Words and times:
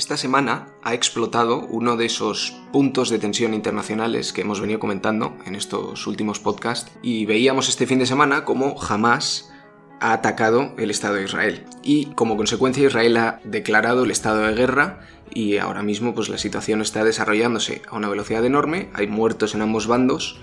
Esta 0.00 0.16
semana 0.16 0.66
ha 0.82 0.94
explotado 0.94 1.66
uno 1.66 1.98
de 1.98 2.06
esos 2.06 2.56
puntos 2.72 3.10
de 3.10 3.18
tensión 3.18 3.52
internacionales 3.52 4.32
que 4.32 4.40
hemos 4.40 4.58
venido 4.58 4.80
comentando 4.80 5.36
en 5.44 5.54
estos 5.54 6.06
últimos 6.06 6.40
podcasts 6.40 6.90
y 7.02 7.26
veíamos 7.26 7.68
este 7.68 7.86
fin 7.86 7.98
de 7.98 8.06
semana 8.06 8.46
como 8.46 8.76
jamás 8.76 9.52
ha 10.00 10.14
atacado 10.14 10.72
el 10.78 10.90
Estado 10.90 11.16
de 11.16 11.24
Israel. 11.24 11.66
Y 11.82 12.06
como 12.14 12.38
consecuencia 12.38 12.86
Israel 12.86 13.14
ha 13.18 13.40
declarado 13.44 14.04
el 14.04 14.10
estado 14.10 14.40
de 14.40 14.54
guerra 14.54 15.00
y 15.34 15.58
ahora 15.58 15.82
mismo 15.82 16.14
pues 16.14 16.30
la 16.30 16.38
situación 16.38 16.80
está 16.80 17.04
desarrollándose 17.04 17.82
a 17.86 17.96
una 17.96 18.08
velocidad 18.08 18.46
enorme, 18.46 18.88
hay 18.94 19.06
muertos 19.06 19.54
en 19.54 19.60
ambos 19.60 19.86
bandos 19.86 20.40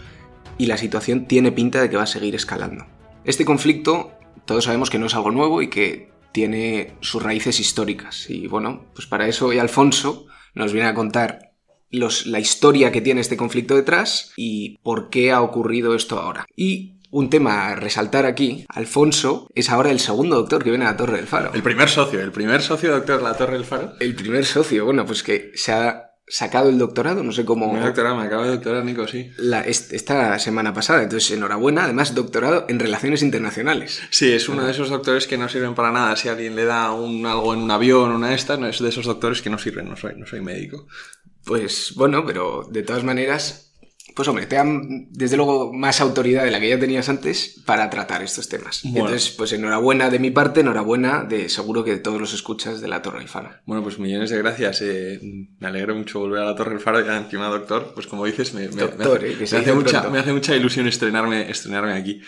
y 0.59 0.67
la 0.67 0.77
situación 0.77 1.26
tiene 1.26 1.52
pinta 1.52 1.81
de 1.81 1.89
que 1.89 1.98
va 1.98 2.03
a 2.03 2.05
seguir 2.05 2.35
escalando. 2.35 2.85
Este 3.23 3.44
conflicto 3.44 4.12
todos 4.45 4.66
sabemos 4.66 4.89
que 4.89 4.99
no 4.99 5.08
es 5.08 5.16
algo 5.16 5.31
nuevo 5.31 5.62
y 5.63 5.70
que 5.70 6.12
tiene 6.38 6.93
sus 7.01 7.23
raíces 7.23 7.59
históricas. 7.59 8.30
Y 8.30 8.45
bueno, 8.45 8.85
pues 8.93 9.07
para 9.07 9.27
eso 9.27 9.48
hoy 9.48 9.57
Alfonso 9.57 10.27
nos 10.53 10.71
viene 10.71 10.88
a 10.88 10.93
contar 10.93 11.53
la 11.89 12.39
historia 12.39 12.91
que 12.91 13.02
tiene 13.02 13.21
este 13.21 13.38
conflicto 13.38 13.75
detrás 13.75 14.34
y 14.38 14.77
por 14.84 15.09
qué 15.09 15.31
ha 15.31 15.41
ocurrido 15.41 15.95
esto 15.95 16.20
ahora. 16.20 16.45
Y 16.55 16.99
un 17.09 17.31
tema 17.31 17.70
a 17.70 17.76
resaltar 17.76 18.27
aquí, 18.27 18.65
Alfonso 18.70 19.48
es 19.55 19.71
ahora 19.71 19.89
el 19.89 19.99
segundo 19.99 20.35
doctor 20.35 20.63
que 20.63 20.70
viene 20.70 20.85
a 20.85 20.91
la 20.91 20.98
Torre 20.98 21.17
del 21.17 21.26
Faro. 21.26 21.52
El 21.55 21.63
primer 21.63 21.89
socio, 21.89 22.21
el 22.21 22.31
primer 22.31 22.62
socio 22.62 22.91
doctor 22.91 23.17
de 23.17 23.23
la 23.23 23.35
Torre 23.35 23.54
del 23.54 23.65
Faro. 23.65 23.93
El 23.99 24.13
primer 24.13 24.45
socio, 24.45 24.85
bueno, 24.85 25.07
pues 25.07 25.23
que 25.23 25.54
se 25.55 25.71
ha 25.71 26.06
sacado 26.27 26.70
el 26.70 26.77
doctorado, 26.77 27.23
no 27.23 27.31
sé 27.31 27.45
cómo... 27.45 27.72
Me, 27.72 27.80
doctorado, 27.80 28.17
me 28.17 28.23
acabo 28.23 28.44
de 28.44 28.49
doctorar, 28.49 28.84
Nico, 28.84 29.08
sí. 29.08 29.31
La, 29.38 29.62
esta 29.62 30.38
semana 30.40 30.73
pasada, 30.73 31.04
entonces 31.04 31.31
enhorabuena, 31.31 31.85
además 31.85 32.13
doctorado 32.16 32.66
en 32.68 32.80
Relaciones 32.80 33.23
Internacionales. 33.23 34.02
Sí, 34.09 34.32
es 34.34 34.49
uno 34.49 34.66
de 34.66 34.71
esos 34.71 34.90
doctores 34.90 35.26
que 35.26 35.38
no 35.38 35.48
sirven 35.48 35.73
para 35.73 35.91
nada. 35.91 36.16
Si 36.16 36.27
alguien 36.27 36.55
le 36.55 36.66
da 36.66 36.91
un, 36.91 37.26
algo 37.26 37.54
en 37.54 37.62
un 37.62 37.71
avión, 37.71 38.12
una 38.12 38.30
de 38.30 38.35
estas, 38.35 38.59
no 38.59 38.68
es 38.68 38.80
de 38.80 38.90
esos 38.90 39.05
doctores 39.05 39.41
que 39.41 39.49
no 39.49 39.57
sirven, 39.57 39.90
no 39.90 39.96
soy, 39.96 40.13
no 40.18 40.26
soy 40.26 40.41
médico. 40.41 40.88
Pues 41.46 41.93
bueno, 41.96 42.26
pero 42.26 42.68
de 42.70 42.84
todas 42.84 43.05
maneras, 43.05 43.66
pues 44.18 44.27
hombre, 44.29 44.48
te 44.48 44.55
dan 44.55 45.07
desde 45.12 45.37
luego 45.37 45.71
más 45.71 46.01
autoridad 46.01 46.43
de 46.43 46.49
la 46.49 46.60
que 46.60 46.70
ya 46.70 46.79
tenías 46.79 47.07
antes 47.07 47.62
para 47.68 47.87
tratar 47.91 48.23
estos 48.23 48.49
temas. 48.49 48.84
Entonces, 48.84 49.29
pues 49.29 49.54
enhorabuena 49.54 50.10
de 50.10 50.18
mi 50.18 50.32
parte, 50.32 50.62
enhorabuena 50.62 51.23
de 51.23 51.49
seguro 51.49 51.84
que 51.84 51.91
de 51.91 51.99
todos 51.99 52.20
los 52.20 52.34
escuchas 52.34 52.82
de 52.82 52.88
la 52.88 53.04
Torre 53.04 53.20
del 53.20 53.27
Faro. 53.27 53.51
Bueno, 53.68 53.84
pues 53.84 53.99
millones 53.99 54.32
de 54.32 54.40
gracias. 54.40 54.82
Eh, 54.82 55.20
me 55.60 55.68
alegro 55.68 55.93
mucho 55.93 56.20
volver 56.20 56.41
a 56.41 56.45
la 56.45 56.55
Torre 56.55 56.71
del 56.71 56.79
Faro 56.79 56.99
y 56.99 57.07
encima 57.07 57.45
doctor. 57.45 57.91
Pues 57.93 58.07
como 58.07 58.26
dices, 58.26 58.55
me, 58.55 58.65
hace, 58.65 60.34
mucha, 60.34 60.55
ilusión 60.55 60.88
estrenarme, 60.88 61.51
estrenarme 61.51 61.93
aquí. 61.93 62.20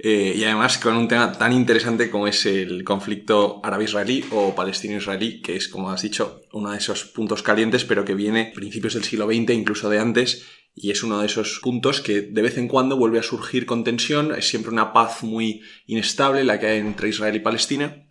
Eh, 0.00 0.34
y 0.36 0.42
además 0.42 0.78
con 0.78 0.96
un 0.96 1.06
tema 1.06 1.30
tan 1.30 1.52
interesante 1.52 2.10
como 2.10 2.26
es 2.26 2.44
el 2.44 2.82
conflicto 2.82 3.60
árabe-israelí 3.62 4.24
o 4.32 4.52
palestino-israelí, 4.52 5.40
que 5.42 5.54
es, 5.54 5.68
como 5.68 5.92
has 5.92 6.02
dicho, 6.02 6.42
uno 6.52 6.72
de 6.72 6.78
esos 6.78 7.04
puntos 7.04 7.44
calientes, 7.44 7.84
pero 7.84 8.04
que 8.04 8.16
viene 8.16 8.48
a 8.50 8.52
principios 8.52 8.94
del 8.94 9.04
siglo 9.04 9.26
XX, 9.26 9.50
incluso 9.50 9.88
de 9.88 10.00
antes, 10.00 10.44
y 10.78 10.90
es 10.90 11.02
uno 11.02 11.20
de 11.20 11.26
esos 11.26 11.58
puntos 11.60 12.02
que 12.02 12.20
de 12.20 12.42
vez 12.42 12.58
en 12.58 12.68
cuando 12.68 12.98
vuelve 12.98 13.18
a 13.18 13.22
surgir 13.22 13.64
con 13.64 13.82
tensión, 13.82 14.34
es 14.34 14.46
siempre 14.46 14.70
una 14.70 14.92
paz 14.92 15.22
muy 15.22 15.62
inestable 15.86 16.44
la 16.44 16.60
que 16.60 16.66
hay 16.66 16.78
entre 16.80 17.08
Israel 17.08 17.34
y 17.34 17.40
Palestina, 17.40 18.06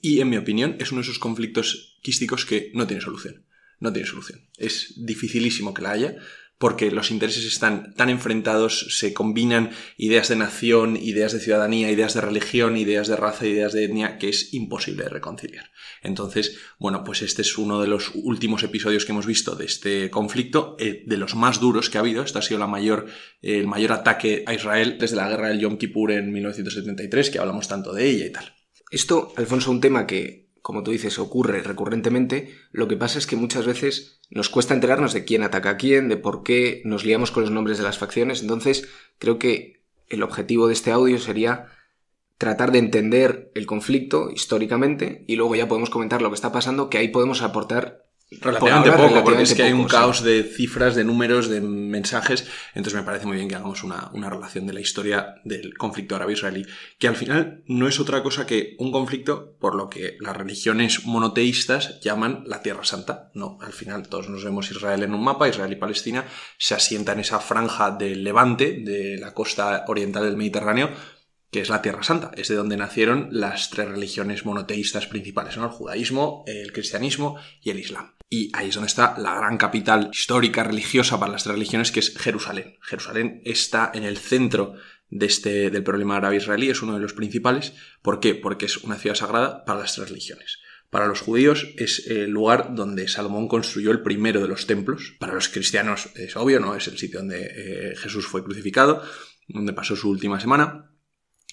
y 0.00 0.20
en 0.20 0.28
mi 0.28 0.36
opinión 0.36 0.76
es 0.78 0.92
uno 0.92 1.00
de 1.00 1.06
esos 1.06 1.18
conflictos 1.18 1.98
quísticos 2.00 2.46
que 2.46 2.70
no 2.72 2.86
tiene 2.86 3.02
solución. 3.02 3.44
No 3.80 3.92
tiene 3.92 4.08
solución. 4.08 4.48
Es 4.56 4.94
dificilísimo 4.96 5.74
que 5.74 5.82
la 5.82 5.90
haya, 5.90 6.16
porque 6.58 6.90
los 6.90 7.10
intereses 7.10 7.44
están 7.44 7.94
tan 7.94 8.10
enfrentados, 8.10 8.98
se 8.98 9.14
combinan 9.14 9.70
ideas 9.96 10.28
de 10.28 10.36
nación, 10.36 10.96
ideas 10.96 11.32
de 11.32 11.40
ciudadanía, 11.40 11.90
ideas 11.90 12.14
de 12.14 12.20
religión, 12.20 12.76
ideas 12.76 13.06
de 13.06 13.16
raza, 13.16 13.46
ideas 13.46 13.72
de 13.72 13.84
etnia, 13.84 14.18
que 14.18 14.28
es 14.28 14.52
imposible 14.52 15.04
de 15.04 15.10
reconciliar. 15.10 15.70
Entonces, 16.02 16.58
bueno, 16.78 17.04
pues 17.04 17.22
este 17.22 17.42
es 17.42 17.56
uno 17.58 17.80
de 17.80 17.86
los 17.86 18.10
últimos 18.14 18.62
episodios 18.64 19.04
que 19.04 19.12
hemos 19.12 19.26
visto 19.26 19.54
de 19.54 19.66
este 19.66 20.10
conflicto, 20.10 20.76
eh, 20.80 21.04
de 21.06 21.16
los 21.16 21.36
más 21.36 21.60
duros 21.60 21.90
que 21.90 21.98
ha 21.98 22.00
habido. 22.00 22.22
Este 22.22 22.38
ha 22.38 22.42
sido 22.42 22.58
la 22.58 22.66
mayor, 22.66 23.06
el 23.40 23.66
mayor 23.66 23.92
ataque 23.92 24.42
a 24.46 24.54
Israel 24.54 24.96
desde 24.98 25.16
la 25.16 25.28
guerra 25.28 25.48
del 25.48 25.60
Yom 25.60 25.78
Kippur 25.78 26.10
en 26.10 26.32
1973, 26.32 27.30
que 27.30 27.38
hablamos 27.38 27.68
tanto 27.68 27.92
de 27.92 28.10
ella 28.10 28.26
y 28.26 28.32
tal. 28.32 28.52
Esto, 28.90 29.32
Alfonso, 29.36 29.70
un 29.70 29.80
tema 29.80 30.06
que 30.06 30.47
como 30.68 30.82
tú 30.82 30.90
dices, 30.90 31.18
ocurre 31.18 31.62
recurrentemente, 31.62 32.54
lo 32.72 32.88
que 32.88 32.98
pasa 32.98 33.18
es 33.18 33.26
que 33.26 33.36
muchas 33.36 33.64
veces 33.64 34.20
nos 34.28 34.50
cuesta 34.50 34.74
enterarnos 34.74 35.14
de 35.14 35.24
quién 35.24 35.42
ataca 35.42 35.70
a 35.70 35.76
quién, 35.78 36.10
de 36.10 36.18
por 36.18 36.42
qué 36.42 36.82
nos 36.84 37.06
liamos 37.06 37.30
con 37.30 37.42
los 37.42 37.50
nombres 37.50 37.78
de 37.78 37.84
las 37.84 37.96
facciones. 37.96 38.42
Entonces, 38.42 38.86
creo 39.18 39.38
que 39.38 39.80
el 40.10 40.22
objetivo 40.22 40.66
de 40.66 40.74
este 40.74 40.90
audio 40.90 41.18
sería 41.18 41.68
tratar 42.36 42.70
de 42.70 42.80
entender 42.80 43.50
el 43.54 43.64
conflicto 43.64 44.30
históricamente 44.30 45.24
y 45.26 45.36
luego 45.36 45.56
ya 45.56 45.68
podemos 45.68 45.88
comentar 45.88 46.20
lo 46.20 46.28
que 46.28 46.34
está 46.34 46.52
pasando, 46.52 46.90
que 46.90 46.98
ahí 46.98 47.08
podemos 47.08 47.40
aportar 47.40 48.04
Relativamente 48.30 48.92
poco, 48.92 49.24
porque 49.24 49.42
es 49.42 49.54
que 49.54 49.62
hay 49.62 49.72
un 49.72 49.86
caos 49.86 50.22
de 50.22 50.42
cifras, 50.42 50.94
de 50.94 51.02
números, 51.02 51.48
de 51.48 51.62
mensajes. 51.62 52.46
Entonces 52.74 53.00
me 53.00 53.02
parece 53.02 53.24
muy 53.24 53.36
bien 53.36 53.48
que 53.48 53.54
hagamos 53.54 53.82
una, 53.82 54.10
una 54.12 54.28
relación 54.28 54.66
de 54.66 54.74
la 54.74 54.80
historia 54.80 55.36
del 55.44 55.78
conflicto 55.78 56.14
árabe-israelí, 56.14 56.66
que 56.98 57.08
al 57.08 57.16
final 57.16 57.62
no 57.66 57.88
es 57.88 58.00
otra 58.00 58.22
cosa 58.22 58.44
que 58.44 58.76
un 58.78 58.92
conflicto 58.92 59.56
por 59.58 59.74
lo 59.74 59.88
que 59.88 60.18
las 60.20 60.36
religiones 60.36 61.06
monoteístas 61.06 62.00
llaman 62.00 62.44
la 62.46 62.60
Tierra 62.60 62.84
Santa. 62.84 63.30
No, 63.32 63.56
al 63.62 63.72
final 63.72 64.08
todos 64.08 64.28
nos 64.28 64.44
vemos 64.44 64.70
Israel 64.70 65.02
en 65.02 65.14
un 65.14 65.24
mapa, 65.24 65.48
Israel 65.48 65.72
y 65.72 65.76
Palestina 65.76 66.26
se 66.58 66.74
asienta 66.74 67.12
en 67.12 67.20
esa 67.20 67.40
franja 67.40 67.92
del 67.92 68.24
levante, 68.24 68.78
de 68.84 69.16
la 69.18 69.32
costa 69.32 69.86
oriental 69.88 70.24
del 70.24 70.36
Mediterráneo, 70.36 70.90
que 71.50 71.60
es 71.60 71.70
la 71.70 71.80
Tierra 71.80 72.02
Santa, 72.02 72.30
es 72.36 72.48
de 72.48 72.56
donde 72.56 72.76
nacieron 72.76 73.28
las 73.30 73.70
tres 73.70 73.88
religiones 73.88 74.44
monoteístas 74.44 75.06
principales, 75.06 75.56
¿no? 75.56 75.64
el 75.64 75.70
judaísmo, 75.70 76.44
el 76.46 76.72
cristianismo 76.72 77.38
y 77.62 77.70
el 77.70 77.78
islam. 77.78 78.17
Y 78.30 78.50
ahí 78.54 78.68
es 78.68 78.74
donde 78.74 78.88
está 78.88 79.16
la 79.18 79.34
gran 79.34 79.56
capital 79.56 80.10
histórica 80.12 80.62
religiosa 80.62 81.18
para 81.18 81.32
las 81.32 81.44
tres 81.44 81.54
religiones, 81.54 81.90
que 81.90 82.00
es 82.00 82.16
Jerusalén. 82.18 82.76
Jerusalén 82.82 83.40
está 83.44 83.90
en 83.94 84.04
el 84.04 84.18
centro 84.18 84.74
de 85.10 85.26
este, 85.26 85.70
del 85.70 85.82
problema 85.82 86.18
árabe-israelí, 86.18 86.68
es 86.68 86.82
uno 86.82 86.94
de 86.94 87.00
los 87.00 87.14
principales. 87.14 87.72
¿Por 88.02 88.20
qué? 88.20 88.34
Porque 88.34 88.66
es 88.66 88.78
una 88.78 88.96
ciudad 88.96 89.16
sagrada 89.16 89.64
para 89.64 89.80
las 89.80 89.94
tres 89.94 90.10
religiones. 90.10 90.58
Para 90.90 91.06
los 91.06 91.20
judíos 91.20 91.66
es 91.76 92.06
el 92.06 92.30
lugar 92.30 92.74
donde 92.74 93.08
Salomón 93.08 93.48
construyó 93.48 93.90
el 93.90 94.02
primero 94.02 94.40
de 94.40 94.48
los 94.48 94.66
templos. 94.66 95.16
Para 95.18 95.34
los 95.34 95.48
cristianos 95.48 96.08
es 96.14 96.34
obvio, 96.36 96.60
¿no? 96.60 96.74
Es 96.74 96.88
el 96.88 96.96
sitio 96.96 97.20
donde 97.20 97.42
eh, 97.44 97.96
Jesús 97.96 98.26
fue 98.26 98.42
crucificado, 98.42 99.02
donde 99.48 99.74
pasó 99.74 99.96
su 99.96 100.08
última 100.08 100.40
semana. 100.40 100.90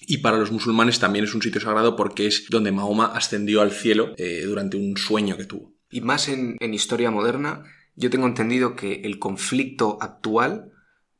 Y 0.06 0.18
para 0.18 0.38
los 0.38 0.52
musulmanes 0.52 0.98
también 0.98 1.24
es 1.24 1.34
un 1.34 1.42
sitio 1.42 1.60
sagrado 1.60 1.96
porque 1.96 2.26
es 2.26 2.48
donde 2.48 2.72
Mahoma 2.72 3.06
ascendió 3.06 3.60
al 3.60 3.72
cielo 3.72 4.14
eh, 4.16 4.42
durante 4.44 4.76
un 4.76 4.96
sueño 4.96 5.36
que 5.36 5.44
tuvo. 5.44 5.75
Y 5.90 6.00
más 6.00 6.28
en, 6.28 6.56
en 6.60 6.74
historia 6.74 7.10
moderna, 7.10 7.64
yo 7.94 8.10
tengo 8.10 8.26
entendido 8.26 8.76
que 8.76 9.02
el 9.04 9.18
conflicto 9.18 9.98
actual 10.00 10.72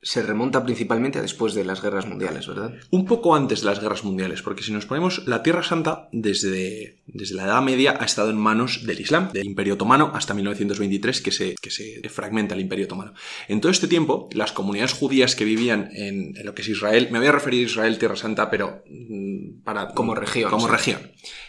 se 0.06 0.22
remonta 0.22 0.62
principalmente 0.62 1.18
a 1.18 1.22
después 1.22 1.52
de 1.54 1.64
las 1.64 1.82
guerras 1.82 2.06
mundiales, 2.06 2.46
¿verdad? 2.46 2.74
Un 2.92 3.06
poco 3.06 3.34
antes 3.34 3.62
de 3.62 3.66
las 3.66 3.80
guerras 3.80 4.04
mundiales, 4.04 4.40
porque 4.40 4.62
si 4.62 4.70
nos 4.70 4.86
ponemos, 4.86 5.26
la 5.26 5.42
Tierra 5.42 5.64
Santa 5.64 6.08
desde, 6.12 7.02
desde 7.06 7.34
la 7.34 7.44
Edad 7.44 7.60
Media 7.60 7.96
ha 7.98 8.04
estado 8.04 8.30
en 8.30 8.36
manos 8.36 8.86
del 8.86 9.00
Islam, 9.00 9.32
del 9.32 9.46
Imperio 9.46 9.74
Otomano, 9.74 10.12
hasta 10.14 10.32
1923, 10.32 11.20
que 11.20 11.32
se, 11.32 11.54
que 11.60 11.70
se 11.70 12.08
fragmenta 12.08 12.54
el 12.54 12.60
Imperio 12.60 12.84
Otomano. 12.84 13.14
En 13.48 13.60
todo 13.60 13.72
este 13.72 13.88
tiempo, 13.88 14.28
las 14.32 14.52
comunidades 14.52 14.92
judías 14.92 15.34
que 15.34 15.44
vivían 15.44 15.88
en, 15.92 16.34
lo 16.44 16.54
que 16.54 16.62
es 16.62 16.68
Israel, 16.68 17.08
me 17.10 17.18
voy 17.18 17.26
a 17.26 17.32
referir 17.32 17.66
a 17.66 17.70
Israel, 17.70 17.98
Tierra 17.98 18.14
Santa, 18.14 18.48
pero 18.48 18.84
mm, 18.88 19.64
para... 19.64 19.88
Como 19.88 20.14
región. 20.14 20.50
Como 20.50 20.68
región. 20.68 21.00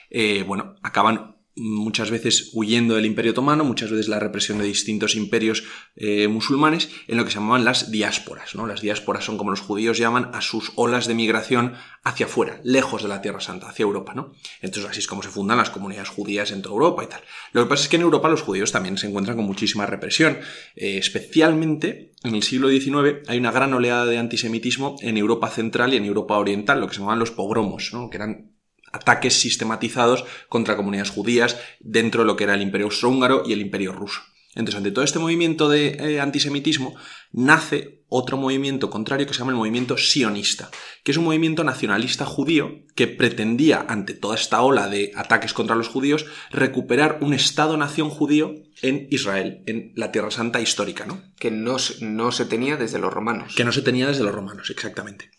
Eh, 0.09 0.43
bueno, 0.47 0.77
acaban 0.81 1.36
muchas 1.57 2.11
veces 2.11 2.51
huyendo 2.53 2.95
del 2.95 3.05
imperio 3.05 3.31
otomano, 3.31 3.63
muchas 3.63 3.89
veces 3.89 4.07
la 4.07 4.19
represión 4.19 4.59
de 4.59 4.65
distintos 4.65 5.15
imperios 5.15 5.63
eh, 5.95 6.27
musulmanes, 6.27 6.89
en 7.07 7.17
lo 7.17 7.25
que 7.25 7.31
se 7.31 7.39
llamaban 7.39 7.65
las 7.65 7.91
diásporas. 7.91 8.55
¿no? 8.55 8.67
Las 8.67 8.81
diásporas 8.81 9.25
son 9.25 9.37
como 9.37 9.51
los 9.51 9.61
judíos 9.61 9.97
llaman 9.97 10.29
a 10.33 10.41
sus 10.41 10.71
olas 10.75 11.07
de 11.07 11.15
migración 11.15 11.73
hacia 12.03 12.27
afuera, 12.27 12.61
lejos 12.63 13.01
de 13.01 13.09
la 13.09 13.21
Tierra 13.21 13.39
Santa, 13.39 13.69
hacia 13.69 13.83
Europa. 13.83 14.13
¿no? 14.13 14.33
Entonces 14.61 14.89
así 14.89 14.99
es 14.99 15.07
como 15.07 15.23
se 15.23 15.29
fundan 15.29 15.57
las 15.57 15.69
comunidades 15.69 16.09
judías 16.09 16.51
en 16.51 16.61
toda 16.61 16.73
Europa 16.73 17.03
y 17.03 17.07
tal. 17.07 17.21
Lo 17.53 17.63
que 17.63 17.69
pasa 17.69 17.83
es 17.83 17.89
que 17.89 17.95
en 17.95 18.03
Europa 18.03 18.29
los 18.29 18.41
judíos 18.41 18.71
también 18.71 18.97
se 18.97 19.07
encuentran 19.07 19.37
con 19.37 19.45
muchísima 19.45 19.85
represión, 19.85 20.37
eh, 20.75 20.97
especialmente 20.97 22.13
en 22.23 22.35
el 22.35 22.43
siglo 22.43 22.69
XIX 22.69 23.27
hay 23.27 23.37
una 23.37 23.51
gran 23.51 23.73
oleada 23.73 24.05
de 24.05 24.17
antisemitismo 24.17 24.95
en 25.01 25.17
Europa 25.17 25.49
central 25.49 25.93
y 25.93 25.97
en 25.97 26.05
Europa 26.05 26.37
oriental, 26.37 26.79
lo 26.79 26.87
que 26.87 26.93
se 26.93 26.99
llamaban 26.99 27.19
los 27.19 27.31
pogromos, 27.31 27.91
¿no? 27.93 28.09
que 28.09 28.17
eran 28.17 28.56
ataques 28.91 29.33
sistematizados 29.33 30.25
contra 30.49 30.75
comunidades 30.75 31.11
judías 31.11 31.59
dentro 31.79 32.21
de 32.21 32.27
lo 32.27 32.35
que 32.35 32.45
era 32.45 32.55
el 32.55 32.61
imperio 32.61 32.87
austrohúngaro 32.87 33.43
y 33.45 33.53
el 33.53 33.61
imperio 33.61 33.91
ruso. 33.91 34.21
Entonces, 34.57 34.77
ante 34.77 34.91
todo 34.91 35.05
este 35.05 35.19
movimiento 35.19 35.69
de 35.69 35.89
eh, 35.99 36.19
antisemitismo, 36.19 36.95
nace 37.31 38.01
otro 38.09 38.37
movimiento 38.37 38.89
contrario 38.89 39.27
que 39.27 39.33
se 39.33 39.39
llama 39.39 39.51
el 39.51 39.57
movimiento 39.57 39.97
sionista, 39.97 40.71
que 41.03 41.11
es 41.11 41.17
un 41.17 41.25
movimiento 41.25 41.63
nacionalista 41.63 42.25
judío 42.25 42.71
que 42.95 43.07
pretendía, 43.07 43.85
ante 43.87 44.15
toda 44.15 44.35
esta 44.35 44.61
ola 44.61 44.87
de 44.87 45.11
ataques 45.15 45.53
contra 45.53 45.75
los 45.75 45.89
judíos, 45.89 46.25
recuperar 46.49 47.19
un 47.21 47.35
Estado-nación 47.35 48.09
judío 48.09 48.55
en 48.81 49.07
Israel, 49.11 49.61
en 49.67 49.91
la 49.95 50.11
Tierra 50.11 50.31
Santa 50.31 50.59
histórica, 50.59 51.05
¿no? 51.05 51.21
Que 51.37 51.51
no, 51.51 51.77
no 52.01 52.31
se 52.31 52.45
tenía 52.45 52.77
desde 52.77 52.97
los 52.97 53.13
romanos. 53.13 53.53
Que 53.55 53.63
no 53.63 53.71
se 53.71 53.83
tenía 53.83 54.07
desde 54.07 54.23
los 54.23 54.33
romanos, 54.33 54.71
exactamente. 54.71 55.29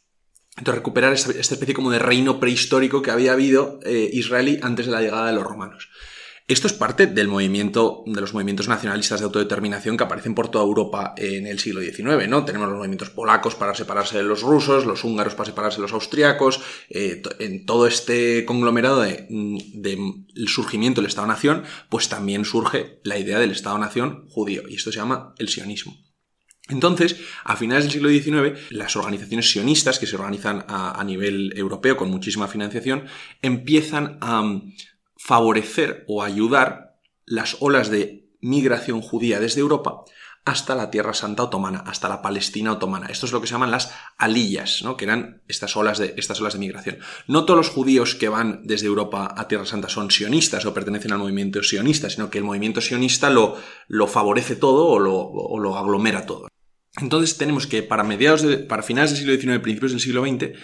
Entonces, 0.58 0.80
recuperar 0.80 1.12
esta, 1.12 1.32
especie 1.32 1.74
como 1.74 1.90
de 1.90 1.98
reino 1.98 2.40
prehistórico 2.40 3.00
que 3.00 3.10
había 3.10 3.32
habido 3.32 3.78
eh, 3.84 4.10
israelí 4.12 4.58
antes 4.62 4.86
de 4.86 4.92
la 4.92 5.00
llegada 5.00 5.28
de 5.28 5.32
los 5.32 5.44
romanos. 5.44 5.88
Esto 6.48 6.66
es 6.66 6.72
parte 6.72 7.06
del 7.06 7.28
movimiento, 7.28 8.02
de 8.06 8.22
los 8.22 8.32
movimientos 8.32 8.68
nacionalistas 8.68 9.20
de 9.20 9.26
autodeterminación 9.26 9.98
que 9.98 10.04
aparecen 10.04 10.34
por 10.34 10.50
toda 10.50 10.64
Europa 10.64 11.12
en 11.18 11.46
el 11.46 11.58
siglo 11.58 11.82
XIX, 11.82 12.26
¿no? 12.26 12.46
Tenemos 12.46 12.68
los 12.68 12.78
movimientos 12.78 13.10
polacos 13.10 13.54
para 13.54 13.74
separarse 13.74 14.16
de 14.16 14.22
los 14.22 14.40
rusos, 14.40 14.86
los 14.86 15.04
húngaros 15.04 15.34
para 15.34 15.44
separarse 15.44 15.76
de 15.76 15.82
los 15.82 15.92
austriacos, 15.92 16.62
eh, 16.88 17.22
en 17.38 17.66
todo 17.66 17.86
este 17.86 18.46
conglomerado 18.46 19.02
del 19.02 19.26
de, 19.28 19.98
surgimiento 20.46 21.02
del 21.02 21.08
Estado-Nación, 21.08 21.64
pues 21.90 22.08
también 22.08 22.46
surge 22.46 22.98
la 23.04 23.18
idea 23.18 23.38
del 23.38 23.50
Estado-Nación 23.50 24.24
judío, 24.30 24.62
y 24.70 24.76
esto 24.76 24.90
se 24.90 25.00
llama 25.00 25.34
el 25.36 25.50
sionismo. 25.50 26.07
Entonces, 26.68 27.16
a 27.44 27.56
finales 27.56 27.84
del 27.84 27.92
siglo 27.92 28.08
XIX, 28.10 28.70
las 28.70 28.96
organizaciones 28.96 29.50
sionistas, 29.50 29.98
que 29.98 30.06
se 30.06 30.16
organizan 30.16 30.64
a, 30.68 31.02
nivel 31.04 31.52
europeo 31.56 31.96
con 31.96 32.10
muchísima 32.10 32.46
financiación, 32.46 33.04
empiezan 33.40 34.18
a 34.20 34.60
favorecer 35.16 36.04
o 36.08 36.22
ayudar 36.22 36.98
las 37.24 37.56
olas 37.60 37.90
de 37.90 38.28
migración 38.40 39.00
judía 39.00 39.40
desde 39.40 39.60
Europa 39.60 40.04
hasta 40.48 40.74
la 40.74 40.90
Tierra 40.90 41.12
Santa 41.12 41.42
Otomana, 41.42 41.80
hasta 41.86 42.08
la 42.08 42.22
Palestina 42.22 42.72
Otomana. 42.72 43.08
Esto 43.08 43.26
es 43.26 43.32
lo 43.32 43.40
que 43.40 43.46
se 43.46 43.52
llaman 43.52 43.70
las 43.70 43.92
aliyas, 44.16 44.82
¿no? 44.82 44.96
que 44.96 45.04
eran 45.04 45.42
estas 45.46 45.76
olas, 45.76 45.98
de, 45.98 46.14
estas 46.16 46.40
olas 46.40 46.54
de 46.54 46.58
migración. 46.58 46.98
No 47.26 47.44
todos 47.44 47.58
los 47.58 47.68
judíos 47.68 48.14
que 48.14 48.30
van 48.30 48.62
desde 48.64 48.86
Europa 48.86 49.34
a 49.36 49.46
Tierra 49.46 49.66
Santa 49.66 49.90
son 49.90 50.10
sionistas 50.10 50.64
o 50.64 50.72
pertenecen 50.72 51.12
al 51.12 51.18
movimiento 51.18 51.62
sionista, 51.62 52.08
sino 52.08 52.30
que 52.30 52.38
el 52.38 52.44
movimiento 52.44 52.80
sionista 52.80 53.28
lo, 53.28 53.56
lo 53.88 54.06
favorece 54.06 54.56
todo 54.56 54.86
o 54.86 54.98
lo, 54.98 55.16
o 55.18 55.58
lo, 55.58 55.76
aglomera 55.76 56.24
todo. 56.24 56.47
Entonces 57.00 57.36
tenemos 57.36 57.66
que 57.66 57.82
para 57.82 58.04
mediados 58.04 58.42
de, 58.42 58.58
para 58.58 58.82
finales 58.82 59.10
del 59.10 59.20
siglo 59.20 59.34
XIX, 59.34 59.62
principios 59.62 59.92
del 59.92 60.00
siglo 60.00 60.24
XX, 60.24 60.58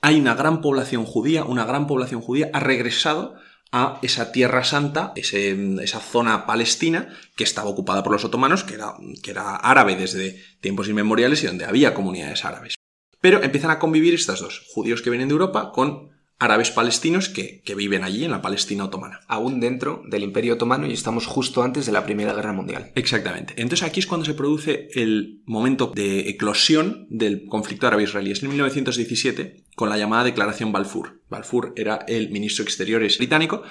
hay 0.00 0.18
una 0.18 0.34
gran 0.34 0.60
población 0.60 1.04
judía, 1.04 1.44
una 1.44 1.64
gran 1.64 1.86
población 1.86 2.20
judía 2.20 2.50
ha 2.52 2.60
regresado 2.60 3.36
a 3.72 3.98
esa 4.02 4.30
tierra 4.30 4.62
santa, 4.62 5.12
esa 5.16 6.00
zona 6.00 6.46
palestina 6.46 7.08
que 7.36 7.42
estaba 7.42 7.70
ocupada 7.70 8.04
por 8.04 8.12
los 8.12 8.24
otomanos, 8.24 8.62
que 8.62 8.74
era, 8.74 8.94
que 9.22 9.32
era 9.32 9.56
árabe 9.56 9.96
desde 9.96 10.40
tiempos 10.60 10.88
inmemoriales 10.88 11.42
y 11.42 11.48
donde 11.48 11.64
había 11.64 11.92
comunidades 11.92 12.44
árabes. 12.44 12.76
Pero 13.20 13.42
empiezan 13.42 13.72
a 13.72 13.80
convivir 13.80 14.14
estas 14.14 14.40
dos, 14.40 14.62
judíos 14.72 15.02
que 15.02 15.10
vienen 15.10 15.28
de 15.28 15.32
Europa 15.32 15.72
con 15.72 16.13
árabes 16.38 16.70
palestinos 16.70 17.28
que, 17.28 17.62
viven 17.74 18.04
allí 18.04 18.24
en 18.24 18.30
la 18.30 18.42
Palestina 18.42 18.84
otomana. 18.84 19.20
Aún 19.26 19.60
dentro 19.60 20.02
del 20.06 20.22
Imperio 20.22 20.54
Otomano 20.54 20.86
y 20.86 20.92
estamos 20.92 21.26
justo 21.26 21.62
antes 21.62 21.86
de 21.86 21.92
la 21.92 22.04
Primera 22.04 22.34
Guerra 22.34 22.52
Mundial. 22.52 22.92
Exactamente. 22.94 23.54
Entonces 23.56 23.86
aquí 23.86 24.00
es 24.00 24.06
cuando 24.06 24.24
se 24.24 24.34
produce 24.34 24.88
el 24.94 25.42
momento 25.44 25.92
de 25.94 26.28
eclosión 26.28 27.06
del 27.10 27.46
conflicto 27.46 27.86
árabe-israelí. 27.86 28.30
Es 28.30 28.42
en 28.42 28.50
1917 28.50 29.64
con 29.74 29.88
la 29.88 29.98
llamada 29.98 30.24
Declaración 30.24 30.70
Balfour. 30.70 31.20
Balfour 31.28 31.72
era 31.76 32.04
el 32.06 32.30
ministro 32.30 32.64
de 32.64 32.68
Exteriores 32.68 33.18
británico 33.18 33.62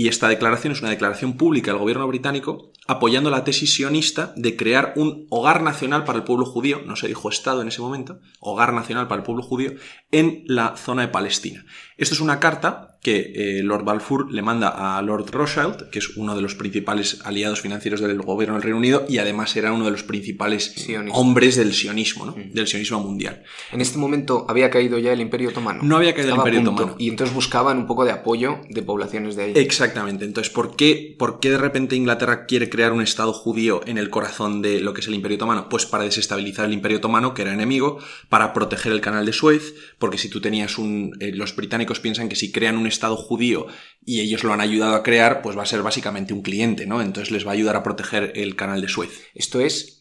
y 0.00 0.08
esta 0.08 0.28
declaración 0.28 0.72
es 0.72 0.80
una 0.80 0.88
declaración 0.88 1.34
pública 1.34 1.72
del 1.72 1.80
gobierno 1.80 2.06
británico 2.06 2.72
apoyando 2.86 3.28
la 3.28 3.44
tesis 3.44 3.74
sionista 3.74 4.32
de 4.34 4.56
crear 4.56 4.94
un 4.96 5.26
hogar 5.28 5.62
nacional 5.62 6.04
para 6.04 6.16
el 6.16 6.24
pueblo 6.24 6.46
judío, 6.46 6.80
no 6.86 6.96
se 6.96 7.06
dijo 7.06 7.28
Estado 7.28 7.60
en 7.60 7.68
ese 7.68 7.82
momento, 7.82 8.18
hogar 8.40 8.72
nacional 8.72 9.08
para 9.08 9.18
el 9.18 9.26
pueblo 9.26 9.42
judío, 9.42 9.74
en 10.10 10.42
la 10.46 10.74
zona 10.78 11.02
de 11.02 11.08
Palestina. 11.08 11.66
Esto 11.98 12.14
es 12.14 12.22
una 12.22 12.40
carta 12.40 12.89
que 13.02 13.32
eh, 13.34 13.62
Lord 13.62 13.84
Balfour 13.84 14.30
le 14.30 14.42
manda 14.42 14.96
a 14.96 15.00
Lord 15.00 15.30
Rothschild, 15.30 15.88
que 15.90 16.00
es 16.00 16.16
uno 16.16 16.36
de 16.36 16.42
los 16.42 16.54
principales 16.54 17.20
aliados 17.24 17.60
financieros 17.60 18.00
del 18.00 18.20
gobierno 18.20 18.54
del 18.56 18.62
Reino 18.62 18.78
Unido 18.78 19.06
y 19.08 19.18
además 19.18 19.56
era 19.56 19.72
uno 19.72 19.86
de 19.86 19.90
los 19.90 20.02
principales 20.02 20.74
hombres 21.12 21.56
del 21.56 21.72
sionismo, 21.72 22.26
¿no? 22.26 22.32
Mm. 22.32 22.52
del 22.52 22.66
sionismo 22.66 23.00
mundial. 23.00 23.42
En 23.72 23.80
este 23.80 23.96
momento 23.96 24.44
había 24.48 24.70
caído 24.70 24.98
ya 24.98 25.12
el 25.12 25.20
Imperio 25.20 25.48
Otomano. 25.48 25.82
No 25.82 25.96
había 25.96 26.14
caído 26.14 26.32
el 26.32 26.36
Imperio 26.36 26.60
Otomano. 26.60 26.96
Y 26.98 27.08
entonces 27.08 27.34
buscaban 27.34 27.78
un 27.78 27.86
poco 27.86 28.04
de 28.04 28.12
apoyo 28.12 28.60
de 28.68 28.82
poblaciones 28.82 29.34
de 29.36 29.44
ahí. 29.44 29.52
Exactamente. 29.56 30.26
Entonces, 30.26 30.52
¿por 30.52 30.76
qué, 30.76 31.14
¿por 31.18 31.40
qué 31.40 31.50
de 31.50 31.58
repente 31.58 31.96
Inglaterra 31.96 32.44
quiere 32.44 32.68
crear 32.68 32.92
un 32.92 33.00
Estado 33.00 33.32
judío 33.32 33.80
en 33.86 33.96
el 33.96 34.10
corazón 34.10 34.60
de 34.60 34.80
lo 34.80 34.92
que 34.92 35.00
es 35.00 35.08
el 35.08 35.14
Imperio 35.14 35.36
Otomano? 35.36 35.68
Pues 35.70 35.86
para 35.86 36.04
desestabilizar 36.04 36.66
el 36.66 36.74
Imperio 36.74 36.98
Otomano, 36.98 37.32
que 37.32 37.42
era 37.42 37.54
enemigo, 37.54 37.98
para 38.28 38.52
proteger 38.52 38.92
el 38.92 39.00
canal 39.00 39.24
de 39.24 39.32
Suez, 39.32 39.74
porque 39.98 40.18
si 40.18 40.28
tú 40.28 40.40
tenías 40.40 40.76
un... 40.76 41.16
Eh, 41.20 41.32
los 41.34 41.56
británicos 41.56 42.00
piensan 42.00 42.28
que 42.28 42.36
si 42.36 42.52
crean 42.52 42.76
un 42.76 42.89
Estado 42.90 43.16
judío 43.16 43.66
y 44.04 44.20
ellos 44.20 44.44
lo 44.44 44.52
han 44.52 44.60
ayudado 44.60 44.94
a 44.94 45.02
crear, 45.02 45.40
pues 45.42 45.56
va 45.56 45.62
a 45.62 45.66
ser 45.66 45.82
básicamente 45.82 46.34
un 46.34 46.42
cliente, 46.42 46.86
¿no? 46.86 47.00
Entonces 47.00 47.30
les 47.30 47.46
va 47.46 47.50
a 47.50 47.54
ayudar 47.54 47.76
a 47.76 47.82
proteger 47.82 48.32
el 48.34 48.56
canal 48.56 48.80
de 48.80 48.88
Suez. 48.88 49.30
Esto 49.34 49.60
es 49.60 50.00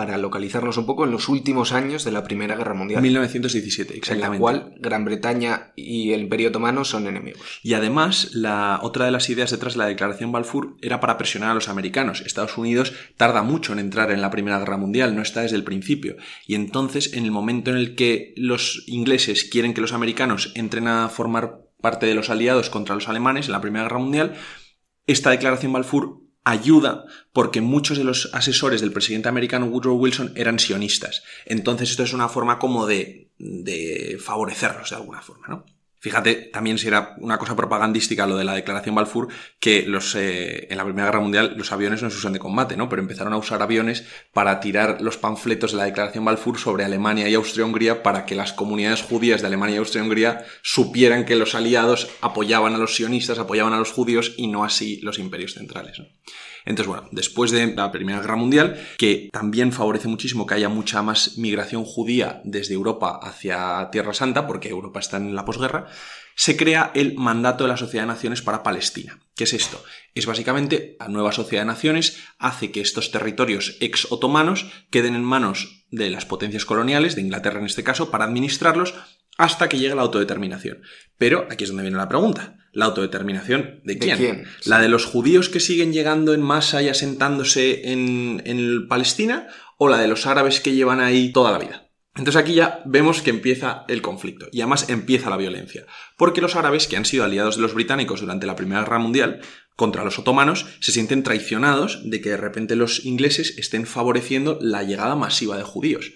para 0.00 0.16
localizarnos 0.16 0.76
un 0.76 0.86
poco 0.86 1.04
en 1.04 1.10
los 1.10 1.28
últimos 1.28 1.72
años 1.72 2.04
de 2.04 2.12
la 2.12 2.22
Primera 2.22 2.56
Guerra 2.56 2.74
Mundial. 2.74 3.02
1917, 3.02 3.98
exactamente. 3.98 4.26
En 4.26 4.32
la 4.32 4.38
cual 4.38 4.74
Gran 4.78 5.04
Bretaña 5.04 5.72
y 5.74 6.12
el 6.12 6.22
Imperio 6.22 6.48
Otomano 6.48 6.84
son 6.84 7.06
enemigos. 7.06 7.42
Y 7.62 7.74
además, 7.74 8.30
la, 8.32 8.78
otra 8.82 9.04
de 9.04 9.10
las 9.10 9.28
ideas 9.28 9.50
detrás 9.50 9.74
de 9.74 9.80
la 9.80 9.86
Declaración 9.86 10.32
Balfour 10.32 10.76
era 10.80 11.00
para 11.00 11.18
presionar 11.18 11.50
a 11.50 11.54
los 11.54 11.68
americanos. 11.68 12.22
Estados 12.22 12.56
Unidos 12.56 12.94
tarda 13.16 13.42
mucho 13.42 13.72
en 13.72 13.80
entrar 13.80 14.10
en 14.12 14.22
la 14.22 14.30
Primera 14.30 14.58
Guerra 14.58 14.76
Mundial, 14.76 15.14
no 15.14 15.22
está 15.22 15.42
desde 15.42 15.56
el 15.56 15.64
principio. 15.64 16.16
Y 16.46 16.54
entonces, 16.54 17.12
en 17.12 17.24
el 17.24 17.32
momento 17.32 17.70
en 17.70 17.76
el 17.76 17.94
que 17.94 18.32
los 18.36 18.84
ingleses 18.86 19.44
quieren 19.44 19.74
que 19.74 19.80
los 19.80 19.92
americanos 19.92 20.52
entren 20.54 20.86
a 20.86 21.08
formar 21.08 21.69
parte 21.80 22.06
de 22.06 22.14
los 22.14 22.30
aliados 22.30 22.70
contra 22.70 22.94
los 22.94 23.08
alemanes 23.08 23.46
en 23.46 23.52
la 23.52 23.60
Primera 23.60 23.84
Guerra 23.84 23.98
Mundial, 23.98 24.34
esta 25.06 25.30
declaración 25.30 25.72
Balfour 25.72 26.20
ayuda 26.44 27.04
porque 27.32 27.60
muchos 27.60 27.98
de 27.98 28.04
los 28.04 28.30
asesores 28.32 28.80
del 28.80 28.92
presidente 28.92 29.28
americano 29.28 29.66
Woodrow 29.66 29.96
Wilson 29.96 30.32
eran 30.36 30.58
sionistas. 30.58 31.22
Entonces 31.46 31.90
esto 31.90 32.02
es 32.02 32.12
una 32.12 32.28
forma 32.28 32.58
como 32.58 32.86
de, 32.86 33.30
de 33.38 34.18
favorecerlos 34.22 34.90
de 34.90 34.96
alguna 34.96 35.22
forma, 35.22 35.48
¿no? 35.48 35.64
Fíjate 36.00 36.34
también 36.34 36.78
si 36.78 36.88
era 36.88 37.14
una 37.18 37.36
cosa 37.36 37.54
propagandística 37.54 38.26
lo 38.26 38.38
de 38.38 38.44
la 38.44 38.54
declaración 38.54 38.94
Balfour, 38.94 39.28
que 39.58 39.82
los, 39.82 40.14
eh, 40.14 40.66
en 40.70 40.78
la 40.78 40.84
Primera 40.84 41.08
Guerra 41.08 41.20
Mundial 41.20 41.54
los 41.58 41.72
aviones 41.72 42.02
no 42.02 42.08
se 42.08 42.16
usan 42.16 42.32
de 42.32 42.38
combate, 42.38 42.74
¿no? 42.74 42.88
Pero 42.88 43.02
empezaron 43.02 43.34
a 43.34 43.36
usar 43.36 43.60
aviones 43.60 44.06
para 44.32 44.60
tirar 44.60 45.02
los 45.02 45.18
panfletos 45.18 45.72
de 45.72 45.76
la 45.76 45.84
declaración 45.84 46.24
Balfour 46.24 46.58
sobre 46.58 46.84
Alemania 46.84 47.28
y 47.28 47.34
Austria-Hungría 47.34 48.02
para 48.02 48.24
que 48.24 48.34
las 48.34 48.54
comunidades 48.54 49.02
judías 49.02 49.42
de 49.42 49.48
Alemania 49.48 49.76
y 49.76 49.78
Austria-Hungría 49.78 50.46
supieran 50.62 51.26
que 51.26 51.36
los 51.36 51.54
aliados 51.54 52.08
apoyaban 52.22 52.74
a 52.74 52.78
los 52.78 52.96
sionistas, 52.96 53.38
apoyaban 53.38 53.74
a 53.74 53.78
los 53.78 53.92
judíos 53.92 54.32
y 54.38 54.46
no 54.46 54.64
así 54.64 55.00
los 55.02 55.18
imperios 55.18 55.52
centrales. 55.52 55.98
¿no? 55.98 56.06
Entonces, 56.64 56.88
bueno, 56.88 57.08
después 57.12 57.50
de 57.50 57.74
la 57.74 57.92
Primera 57.92 58.20
Guerra 58.20 58.36
Mundial, 58.36 58.80
que 58.98 59.28
también 59.32 59.72
favorece 59.72 60.08
muchísimo 60.08 60.46
que 60.46 60.54
haya 60.54 60.68
mucha 60.68 61.02
más 61.02 61.38
migración 61.38 61.84
judía 61.84 62.40
desde 62.44 62.74
Europa 62.74 63.18
hacia 63.22 63.88
Tierra 63.90 64.14
Santa, 64.14 64.46
porque 64.46 64.68
Europa 64.68 65.00
está 65.00 65.16
en 65.16 65.34
la 65.34 65.44
posguerra, 65.44 65.86
se 66.34 66.56
crea 66.56 66.90
el 66.94 67.16
Mandato 67.16 67.64
de 67.64 67.68
la 67.68 67.76
Sociedad 67.76 68.04
de 68.04 68.12
Naciones 68.14 68.40
para 68.40 68.62
Palestina. 68.62 69.18
¿Qué 69.36 69.44
es 69.44 69.52
esto? 69.52 69.82
Es 70.14 70.26
básicamente 70.26 70.96
la 70.98 71.08
nueva 71.08 71.32
Sociedad 71.32 71.62
de 71.62 71.66
Naciones 71.66 72.18
hace 72.38 72.70
que 72.70 72.80
estos 72.80 73.10
territorios 73.10 73.76
ex-otomanos 73.80 74.66
queden 74.90 75.14
en 75.14 75.24
manos 75.24 75.84
de 75.90 76.08
las 76.10 76.24
potencias 76.24 76.64
coloniales, 76.64 77.14
de 77.14 77.22
Inglaterra 77.22 77.58
en 77.58 77.66
este 77.66 77.84
caso, 77.84 78.10
para 78.10 78.24
administrarlos 78.24 78.94
hasta 79.36 79.68
que 79.68 79.78
llegue 79.78 79.94
la 79.94 80.02
autodeterminación. 80.02 80.82
Pero 81.18 81.46
aquí 81.50 81.64
es 81.64 81.70
donde 81.70 81.82
viene 81.82 81.98
la 81.98 82.08
pregunta. 82.08 82.56
¿La 82.72 82.86
autodeterminación 82.86 83.80
de 83.84 83.98
quién? 83.98 84.44
¿La 84.64 84.80
de 84.80 84.88
los 84.88 85.04
judíos 85.04 85.48
que 85.48 85.60
siguen 85.60 85.92
llegando 85.92 86.34
en 86.34 86.42
masa 86.42 86.82
y 86.82 86.88
asentándose 86.88 87.92
en, 87.92 88.42
en 88.44 88.86
Palestina? 88.88 89.48
¿O 89.76 89.88
la 89.88 89.98
de 89.98 90.08
los 90.08 90.26
árabes 90.26 90.60
que 90.60 90.72
llevan 90.72 91.00
ahí 91.00 91.32
toda 91.32 91.52
la 91.52 91.58
vida? 91.58 91.90
Entonces 92.16 92.42
aquí 92.42 92.54
ya 92.54 92.82
vemos 92.84 93.22
que 93.22 93.30
empieza 93.30 93.84
el 93.88 94.02
conflicto 94.02 94.48
y 94.52 94.60
además 94.60 94.88
empieza 94.90 95.30
la 95.30 95.36
violencia, 95.36 95.86
porque 96.16 96.40
los 96.40 96.56
árabes, 96.56 96.88
que 96.88 96.96
han 96.96 97.04
sido 97.04 97.24
aliados 97.24 97.56
de 97.56 97.62
los 97.62 97.72
británicos 97.72 98.20
durante 98.20 98.46
la 98.46 98.56
Primera 98.56 98.82
Guerra 98.82 98.98
Mundial 98.98 99.40
contra 99.76 100.04
los 100.04 100.18
otomanos, 100.18 100.66
se 100.80 100.92
sienten 100.92 101.22
traicionados 101.22 102.00
de 102.04 102.20
que 102.20 102.30
de 102.30 102.36
repente 102.36 102.76
los 102.76 103.04
ingleses 103.06 103.56
estén 103.58 103.86
favoreciendo 103.86 104.58
la 104.60 104.82
llegada 104.82 105.14
masiva 105.14 105.56
de 105.56 105.62
judíos 105.62 106.12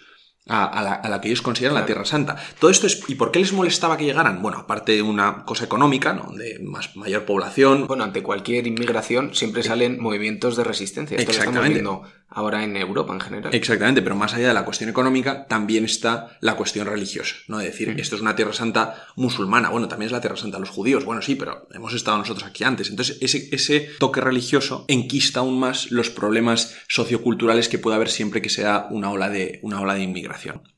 a, 0.47 1.09
la, 1.09 1.21
que 1.21 1.29
ellos 1.29 1.43
consideran 1.43 1.75
la 1.75 1.87
Tierra 1.87 2.05
Santa. 2.05 2.37
Todo 2.59 2.71
esto 2.71 2.87
es. 2.87 3.03
¿Y 3.09 3.15
por 3.15 3.31
qué 3.31 3.39
les 3.39 3.53
molestaba 3.53 3.97
que 3.97 4.05
llegaran? 4.05 4.43
Bueno, 4.43 4.59
aparte 4.59 4.93
de 4.93 5.03
una 5.03 5.45
cosa 5.45 5.65
económica, 5.65 6.13
¿no? 6.13 6.33
De 6.33 6.59
más, 6.61 6.97
mayor 6.97 7.25
población. 7.25 7.87
Bueno, 7.87 8.05
ante 8.05 8.23
cualquier 8.23 8.67
inmigración 8.67 9.35
siempre 9.35 9.63
salen 9.63 10.01
movimientos 10.01 10.57
de 10.57 10.65
resistencia. 10.65 11.17
Esto 11.17 11.31
Exactamente. 11.31 11.83
Lo 11.83 11.91
estamos 11.91 12.03
viendo 12.03 12.24
ahora 12.35 12.65
en 12.65 12.77
Europa 12.77 13.15
en 13.15 13.21
general. 13.21 13.55
Exactamente, 13.55 14.03
pero 14.03 14.17
más 14.17 14.35
allá 14.35 14.49
de 14.49 14.55
la 14.55 14.65
cuestión 14.65 14.91
económica, 14.91 15.47
también 15.47 15.85
está 15.85 16.37
la 16.41 16.57
cuestión 16.57 16.87
religiosa, 16.87 17.37
¿no? 17.49 17.59
De 17.59 17.67
decir, 17.67 17.95
esto 17.99 18.17
es 18.17 18.23
una 18.23 18.37
Tierra 18.37 18.53
Santa 18.53 19.07
musulmana. 19.17 19.71
Bueno, 19.71 19.89
también 19.89 20.07
es 20.07 20.13
la 20.13 20.21
Tierra 20.21 20.37
Santa 20.37 20.59
de 20.59 20.63
los 20.63 20.71
judíos. 20.71 21.05
Bueno, 21.05 21.23
sí, 21.23 21.35
pero 21.35 21.69
hemos 21.73 21.95
estado 21.95 22.19
nosotros 22.19 22.47
aquí 22.47 22.65
antes. 22.65 22.91
Entonces, 22.91 23.19
ese, 23.21 23.49
ese 23.53 23.89
toque 23.99 24.21
religioso 24.21 24.85
enquista 24.89 25.41
aún 25.41 25.59
más 25.59 25.91
los 25.91 26.11
problemas 26.11 26.77
socioculturales 26.89 27.69
que 27.69 27.79
puede 27.79 27.97
haber 27.97 28.11
siempre 28.11 28.43
que 28.43 28.51
sea 28.51 28.87
una 28.91 29.11
ola 29.11 29.31
de, 29.31 29.61
una 29.63 29.81
ola 29.81 29.95
de 29.95 30.03
inmigración. 30.03 30.74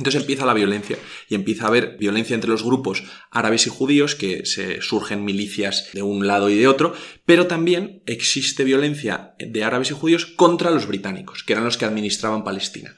Entonces 0.00 0.22
empieza 0.22 0.46
la 0.46 0.54
violencia 0.54 0.96
y 1.28 1.34
empieza 1.34 1.64
a 1.64 1.68
haber 1.68 1.98
violencia 1.98 2.34
entre 2.34 2.48
los 2.48 2.62
grupos 2.62 3.02
árabes 3.30 3.66
y 3.66 3.70
judíos, 3.70 4.14
que 4.14 4.46
se 4.46 4.80
surgen 4.80 5.26
milicias 5.26 5.90
de 5.92 6.00
un 6.00 6.26
lado 6.26 6.48
y 6.48 6.56
de 6.56 6.68
otro, 6.68 6.94
pero 7.26 7.46
también 7.46 8.02
existe 8.06 8.64
violencia 8.64 9.34
de 9.38 9.62
árabes 9.62 9.90
y 9.90 9.94
judíos 9.94 10.24
contra 10.24 10.70
los 10.70 10.86
británicos, 10.86 11.44
que 11.44 11.52
eran 11.52 11.66
los 11.66 11.76
que 11.76 11.84
administraban 11.84 12.44
Palestina. 12.44 12.96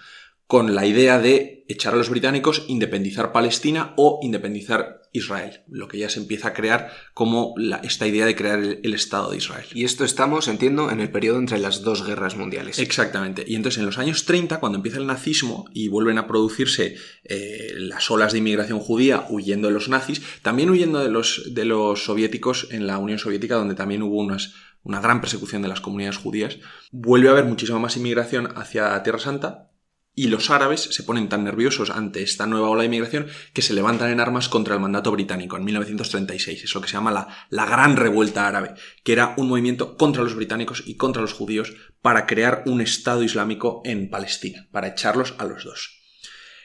Con 0.52 0.75
la 0.75 0.85
idea 0.85 1.18
de 1.18 1.64
echar 1.66 1.94
a 1.94 1.97
los 1.97 2.11
británicos, 2.11 2.66
independizar 2.68 3.32
Palestina 3.32 3.94
o 3.97 4.21
independizar 4.21 5.00
Israel, 5.11 5.62
lo 5.66 5.88
que 5.88 5.97
ya 5.97 6.11
se 6.11 6.21
empieza 6.21 6.49
a 6.49 6.52
crear 6.52 6.92
como 7.14 7.54
esta 7.82 8.06
idea 8.06 8.26
de 8.26 8.37
crear 8.37 8.59
el, 8.59 8.92
Estado 8.92 9.30
de 9.30 9.38
Israel. 9.38 9.64
Y 9.73 9.85
esto 9.85 10.04
estamos, 10.04 10.49
entiendo, 10.49 10.90
en 10.90 11.00
el 11.00 11.11
periodo 11.11 11.38
entre 11.38 11.56
las 11.56 11.80
dos 11.80 12.06
guerras 12.06 12.37
mundiales. 12.37 12.78
Exactamente. 12.80 13.47
Y 13.47 13.54
entonces 13.54 13.78
en 13.78 13.87
los 13.87 13.97
años 13.97 14.26
30, 14.26 14.61
cuando 14.61 14.76
empieza 14.76 14.99
el 14.99 15.06
nazismo 15.06 15.71
y 15.73 15.88
vuelven 15.88 16.18
a 16.18 16.26
producirse 16.26 16.97
eh, 17.25 17.73
las 17.76 18.11
olas 18.11 18.32
de 18.32 18.40
inmigración 18.40 18.78
judía 18.78 19.25
huyendo 19.30 19.68
de 19.68 19.75
los 19.75 19.88
nazis, 19.88 20.21
también 20.42 20.68
huyendo 20.68 20.99
de 20.99 21.09
los, 21.09 21.54
de 21.54 21.64
los 21.64 22.04
soviéticos 22.04 22.68
en 22.73 22.87
la 22.87 22.99
Unión 22.99 23.18
Soviética, 23.18 23.54
donde 23.54 23.75
también 23.75 24.02
hubo 24.02 24.18
unas 24.18 24.52
una 24.85 25.00
gran 25.00 25.21
persecución 25.21 25.62
de 25.62 25.68
las 25.68 25.80
comunidades 25.80 26.18
judías, 26.18 26.59
vuelve 26.90 27.28
a 27.28 27.30
haber 27.30 27.44
muchísima 27.44 27.78
más 27.78 27.97
inmigración 27.97 28.49
hacia 28.56 29.00
Tierra 29.02 29.21
Santa 29.21 29.72
y 30.14 30.26
los 30.26 30.50
árabes 30.50 30.81
se 30.81 31.02
ponen 31.04 31.28
tan 31.28 31.45
nerviosos 31.45 31.90
ante 31.90 32.23
esta 32.23 32.47
nueva 32.47 32.69
ola 32.69 32.83
de 32.83 32.87
inmigración 32.87 33.26
que 33.54 33.62
se 33.62 33.73
levantan 33.73 34.11
en 34.11 34.21
armas 34.21 34.49
contra 34.49 34.75
el 34.75 34.81
mandato 34.81 35.11
británico 35.11 35.57
en 35.57 35.64
1936. 35.64 36.64
Es 36.64 36.75
lo 36.75 36.81
que 36.81 36.88
se 36.88 36.95
llama 36.95 37.11
la, 37.11 37.47
la 37.49 37.64
Gran 37.64 37.97
Revuelta 37.97 38.47
Árabe, 38.47 38.75
que 39.04 39.12
era 39.12 39.35
un 39.38 39.49
movimiento 39.49 39.97
contra 39.97 40.23
los 40.23 40.35
británicos 40.35 40.83
y 40.87 40.97
contra 40.97 41.23
los 41.23 41.33
judíos 41.33 41.73
para 42.02 42.26
crear 42.26 42.62
un 42.66 42.81
Estado 42.81 43.23
Islámico 43.23 43.81
en 43.85 44.11
Palestina, 44.11 44.69
para 44.71 44.88
echarlos 44.88 45.35
a 45.38 45.45
los 45.45 45.64
dos. 45.64 46.02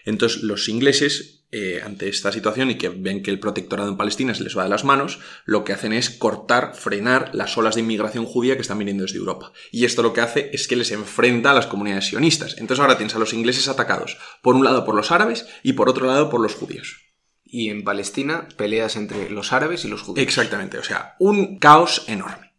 Entonces 0.03 0.43
los 0.43 0.67
ingleses 0.67 1.36
eh, 1.49 1.81
ante 1.81 2.09
esta 2.09 2.29
situación 2.33 2.69
y 2.71 2.77
que 2.77 2.89
ven 2.89 3.23
que 3.23 3.31
el 3.31 3.39
protectorado 3.39 3.87
en 3.87 3.95
Palestina 3.95 4.35
se 4.35 4.43
les 4.43 4.57
va 4.57 4.63
de 4.63 4.69
las 4.69 4.83
manos, 4.83 5.19
lo 5.45 5.63
que 5.63 5.71
hacen 5.71 5.93
es 5.93 6.09
cortar, 6.09 6.75
frenar 6.75 7.33
las 7.33 7.57
olas 7.57 7.75
de 7.75 7.81
inmigración 7.81 8.25
judía 8.25 8.55
que 8.55 8.63
están 8.63 8.79
viniendo 8.79 9.03
desde 9.03 9.17
Europa. 9.17 9.53
Y 9.71 9.85
esto 9.85 10.03
lo 10.03 10.11
que 10.11 10.19
hace 10.19 10.49
es 10.51 10.67
que 10.67 10.75
les 10.75 10.91
enfrenta 10.91 11.51
a 11.51 11.53
las 11.53 11.67
comunidades 11.67 12.07
sionistas. 12.07 12.57
Entonces 12.57 12.81
ahora 12.81 12.97
tienes 12.97 13.15
a 13.15 13.19
los 13.19 13.31
ingleses 13.31 13.69
atacados, 13.69 14.17
por 14.41 14.55
un 14.55 14.65
lado 14.65 14.83
por 14.83 14.93
los 14.93 15.09
árabes 15.09 15.47
y 15.63 15.71
por 15.71 15.87
otro 15.87 16.05
lado 16.05 16.29
por 16.29 16.41
los 16.41 16.53
judíos. 16.53 16.97
Y 17.45 17.69
en 17.69 17.85
Palestina 17.85 18.49
peleas 18.57 18.97
entre 18.97 19.29
los 19.29 19.53
árabes 19.53 19.85
y 19.85 19.87
los 19.87 20.01
judíos. 20.01 20.27
Exactamente, 20.27 20.79
o 20.79 20.83
sea, 20.83 21.15
un 21.17 21.59
caos 21.59 22.03
enorme. 22.09 22.51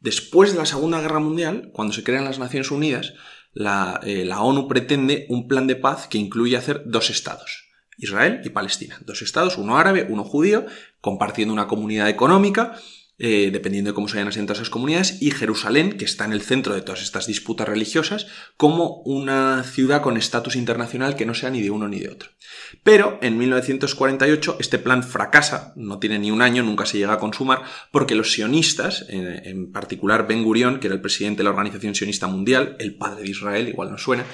Después 0.00 0.52
de 0.52 0.58
la 0.58 0.66
Segunda 0.66 1.00
Guerra 1.00 1.18
Mundial, 1.18 1.70
cuando 1.72 1.94
se 1.94 2.04
crean 2.04 2.26
las 2.26 2.38
Naciones 2.38 2.70
Unidas, 2.70 3.14
la, 3.54 4.00
eh, 4.02 4.26
la 4.26 4.42
ONU 4.42 4.68
pretende 4.68 5.24
un 5.30 5.48
plan 5.48 5.66
de 5.66 5.76
paz 5.76 6.08
que 6.08 6.18
incluye 6.18 6.58
hacer 6.58 6.82
dos 6.84 7.08
estados 7.08 7.67
Israel 7.98 8.40
y 8.44 8.50
Palestina. 8.50 8.98
Dos 9.04 9.22
estados, 9.22 9.58
uno 9.58 9.76
árabe, 9.76 10.06
uno 10.08 10.24
judío, 10.24 10.64
compartiendo 11.00 11.52
una 11.52 11.66
comunidad 11.66 12.08
económica, 12.08 12.78
eh, 13.20 13.50
dependiendo 13.52 13.90
de 13.90 13.94
cómo 13.96 14.06
se 14.06 14.16
hayan 14.16 14.28
asentado 14.28 14.54
esas 14.54 14.70
comunidades, 14.70 15.20
y 15.20 15.32
Jerusalén, 15.32 15.98
que 15.98 16.04
está 16.04 16.24
en 16.24 16.32
el 16.32 16.40
centro 16.40 16.72
de 16.72 16.82
todas 16.82 17.02
estas 17.02 17.26
disputas 17.26 17.68
religiosas, 17.68 18.28
como 18.56 19.02
una 19.02 19.64
ciudad 19.64 20.02
con 20.02 20.16
estatus 20.16 20.54
internacional 20.54 21.16
que 21.16 21.26
no 21.26 21.34
sea 21.34 21.50
ni 21.50 21.60
de 21.60 21.72
uno 21.72 21.88
ni 21.88 21.98
de 21.98 22.10
otro. 22.10 22.30
Pero 22.84 23.18
en 23.20 23.36
1948 23.36 24.58
este 24.60 24.78
plan 24.78 25.02
fracasa, 25.02 25.72
no 25.74 25.98
tiene 25.98 26.20
ni 26.20 26.30
un 26.30 26.42
año, 26.42 26.62
nunca 26.62 26.86
se 26.86 26.98
llega 26.98 27.14
a 27.14 27.18
consumar, 27.18 27.62
porque 27.90 28.14
los 28.14 28.30
sionistas, 28.30 29.04
en, 29.08 29.72
particular 29.72 30.28
Ben 30.28 30.44
Gurion, 30.44 30.78
que 30.78 30.86
era 30.86 30.94
el 30.94 31.02
presidente 31.02 31.38
de 31.38 31.44
la 31.44 31.50
Organización 31.50 31.96
Sionista 31.96 32.28
Mundial, 32.28 32.76
el 32.78 32.94
padre 32.94 33.24
de 33.24 33.30
Israel, 33.30 33.68
igual 33.68 33.90
no 33.90 33.98
suena, 33.98 34.24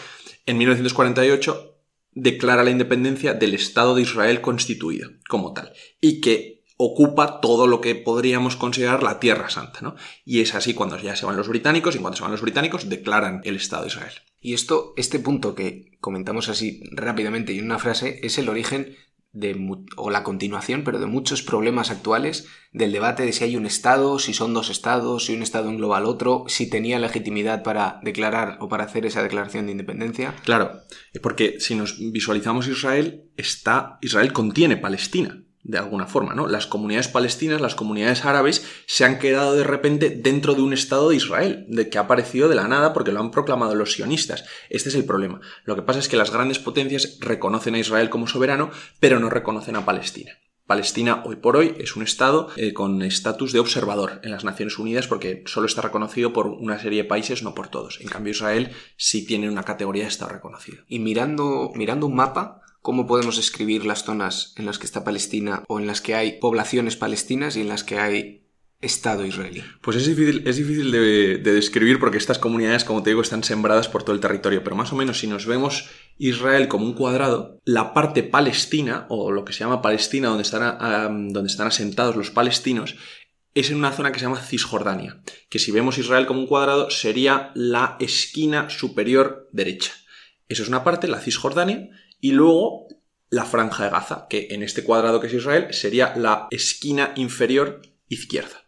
en 0.45 0.59
1948 0.59 1.74
declara 2.15 2.65
la 2.65 2.71
independencia 2.71 3.35
del 3.35 3.55
Estado 3.55 3.95
de 3.95 4.03
Israel 4.03 4.41
constituido 4.41 5.11
como 5.29 5.53
tal 5.53 5.73
y 6.01 6.21
que 6.21 6.65
ocupa 6.77 7.41
todo 7.41 7.67
lo 7.67 7.81
que 7.81 7.95
podríamos 7.95 8.57
considerar 8.57 9.03
la 9.03 9.21
Tierra 9.21 9.49
Santa, 9.49 9.81
¿no? 9.81 9.95
Y 10.25 10.41
es 10.41 10.55
así 10.55 10.75
cuando 10.75 10.99
ya 10.99 11.15
se 11.15 11.27
van 11.27 11.37
los 11.37 11.49
británicos 11.49 11.95
y 11.95 11.99
cuando 11.99 12.17
se 12.17 12.23
van 12.23 12.33
los 12.33 12.43
británicos 12.43 12.89
declaran 12.89 13.41
el 13.45 13.57
Estado 13.57 13.83
de 13.83 13.89
Israel. 13.89 14.13
Y 14.41 14.55
esto, 14.55 14.93
este 14.97 15.19
punto 15.19 15.55
que 15.55 15.97
comentamos 16.01 16.49
así 16.49 16.83
rápidamente 16.93 17.53
y 17.53 17.59
en 17.59 17.65
una 17.65 17.79
frase, 17.79 18.21
es 18.23 18.39
el 18.39 18.49
origen 18.49 18.97
de, 19.35 19.61
o 19.97 20.11
la 20.11 20.23
continuación, 20.23 20.85
pero 20.85 20.99
de 20.99 21.07
muchos 21.07 21.43
problemas 21.43 21.91
actuales 21.91 22.47
del 22.73 22.93
debate 22.93 23.25
de 23.25 23.33
si 23.33 23.45
hay 23.45 23.57
un 23.57 23.67
Estado, 23.67 24.19
si 24.19 24.33
son 24.33 24.55
dos 24.55 24.71
Estados, 24.71 25.27
si 25.27 25.35
un 25.35 25.43
Estado 25.43 25.69
engloba 25.69 25.99
al 25.99 26.07
otro, 26.07 26.45
si 26.47 26.71
tenía 26.71 26.99
legitimidad 26.99 27.63
para 27.63 28.01
declarar 28.03 28.57
o 28.61 28.69
para 28.69 28.85
hacer 28.85 29.05
esa 29.05 29.23
declaración 29.23 29.67
de 29.67 29.73
independencia. 29.73 30.35
Claro, 30.45 30.81
porque 31.21 31.61
si 31.61 31.75
nos 31.75 31.99
visualizamos 31.99 32.69
Israel, 32.69 33.25
está, 33.37 33.99
Israel 34.01 34.33
contiene 34.33 34.77
Palestina 34.77 35.45
de 35.65 35.79
alguna 35.79 36.07
forma, 36.07 36.35
¿no? 36.35 36.47
Las 36.47 36.67
comunidades 36.67 37.09
palestinas, 37.09 37.61
las 37.61 37.75
comunidades 37.75 38.25
árabes 38.25 38.65
se 38.87 39.05
han 39.05 39.19
quedado 39.19 39.55
de 39.55 39.65
repente 39.65 40.11
dentro 40.11 40.55
de 40.55 40.63
un 40.63 40.75
Estado 40.75 41.09
de 41.09 41.17
Israel, 41.17 41.65
de 41.69 41.89
que 41.89 41.97
ha 41.97 42.03
aparecido 42.03 42.49
de 42.49 42.55
la 42.55 42.69
nada 42.69 42.93
porque 42.93 43.13
lo 43.13 43.21
han 43.21 43.31
proclamado 43.31 43.75
los 43.75 43.93
sionistas. 43.93 44.45
Este 44.69 44.91
es 44.91 44.95
el 44.95 45.07
problema. 45.07 45.41
Lo 45.65 45.75
que 45.75 45.83
pasa 45.83 45.99
es 45.99 46.09
que 46.09 46.19
las 46.19 46.31
grandes 46.31 46.59
potencias 46.59 47.19
reconocen 47.21 47.75
a 47.75 47.79
Israel 47.79 48.11
como 48.11 48.27
soberano, 48.27 48.71
pero 49.01 49.19
no 49.19 49.31
reconocen 49.31 49.77
a 49.77 49.87
Palestina. 49.87 50.33
Palestina 50.67 51.23
hoy 51.27 51.37
por 51.37 51.57
hoy 51.57 51.75
es 51.79 51.95
un 51.95 52.03
Estado 52.03 52.49
eh, 52.57 52.73
con 52.73 53.03
estatus 53.03 53.53
de 53.53 53.59
observador 53.59 54.21
en 54.23 54.31
las 54.31 54.45
Naciones 54.45 54.79
Unidas 54.79 55.07
porque 55.07 55.43
solo 55.47 55.67
está 55.67 55.83
reconocido 55.83 56.33
por 56.33 56.47
una 56.47 56.79
serie 56.79 57.03
de 57.03 57.09
países, 57.09 57.43
no 57.43 57.55
por 57.55 57.69
todos. 57.69 58.01
En 58.01 58.09
cambio 58.09 58.31
Israel 58.31 58.71
sí 58.97 59.27
tiene 59.27 59.51
una 59.51 59.63
categoría 59.63 60.05
de 60.05 60.09
Estado 60.09 60.33
reconocido. 60.33 60.83
Y 60.89 61.01
mirando, 61.01 61.71
mirando 61.75 62.07
un 62.07 62.15
mapa, 62.15 62.64
¿Cómo 62.85 63.07
podemos 63.07 63.37
describir 63.37 63.87
las 63.87 64.05
zonas 64.05 64.53
en 64.59 64.67
las 64.67 64.79
que 64.79 64.85
está 64.85 65.05
Palestina 65.05 65.65
o 65.69 65.81
en 65.81 65.87
las 65.87 66.03
que 66.03 66.15
hay 66.15 66.33
poblaciones 66.39 66.97
palestinas 66.97 67.57
y 67.57 67.63
en 67.63 67.71
las 67.71 67.83
que 67.83 67.99
hay 67.99 68.43
Estado 68.83 69.25
israelí? 69.25 69.65
Pues 69.81 69.97
es 69.97 70.07
difícil, 70.07 70.47
es 70.47 70.57
difícil 70.57 70.91
de, 70.93 71.39
describir 71.39 71.99
porque 71.99 72.19
estas 72.19 72.39
comunidades, 72.39 72.85
como 72.85 73.03
te 73.03 73.09
digo, 73.09 73.23
están 73.23 73.43
sembradas 73.43 73.89
por 73.89 74.03
todo 74.03 74.15
el 74.15 74.21
territorio. 74.21 74.63
Pero 74.63 74.77
más 74.77 74.93
o 74.93 74.97
menos, 74.97 75.19
si 75.19 75.27
nos 75.27 75.47
vemos 75.47 75.89
Israel 76.19 76.69
como 76.69 76.85
un 76.85 76.93
cuadrado, 76.93 77.59
la 77.65 77.95
parte 77.95 78.23
palestina, 78.23 79.07
o 79.09 79.33
lo 79.33 79.47
que 79.47 79.55
se 79.55 79.61
llama 79.61 79.81
Palestina, 79.81 80.29
donde 80.29 80.43
están, 80.43 81.33
donde 81.33 81.51
están 81.51 81.69
asentados 81.69 82.17
los 82.17 82.31
palestinos, 82.31 82.97
es 83.55 83.71
en 83.71 83.79
una 83.79 83.93
zona 83.93 84.13
que 84.13 84.19
se 84.19 84.27
llama 84.27 84.43
Cisjordania, 84.43 85.23
que 85.49 85.59
si 85.59 85.73
vemos 85.73 85.97
Israel 85.97 86.27
como 86.27 86.41
un 86.41 86.47
cuadrado 86.47 86.91
sería 86.91 87.51
la 87.55 87.97
esquina 87.99 88.69
superior 88.69 89.49
derecha. 89.53 89.93
Eso 90.49 90.63
es 90.63 90.69
una 90.69 90.85
parte, 90.85 91.09
la 91.09 91.21
Cisjordania, 91.21 91.89
y 92.25 92.33
luego 92.33 92.89
la 93.29 93.45
franja 93.45 93.85
de 93.85 93.91
Gaza, 93.91 94.29
que 94.31 94.49
en 94.53 94.63
este 94.63 94.83
cuadrado 94.83 95.21
que 95.21 95.27
es 95.27 95.35
Israel 95.35 95.67
sería 95.73 96.15
la 96.17 96.49
esquina 96.51 97.13
inferior 97.17 97.83
izquierda. 98.09 98.65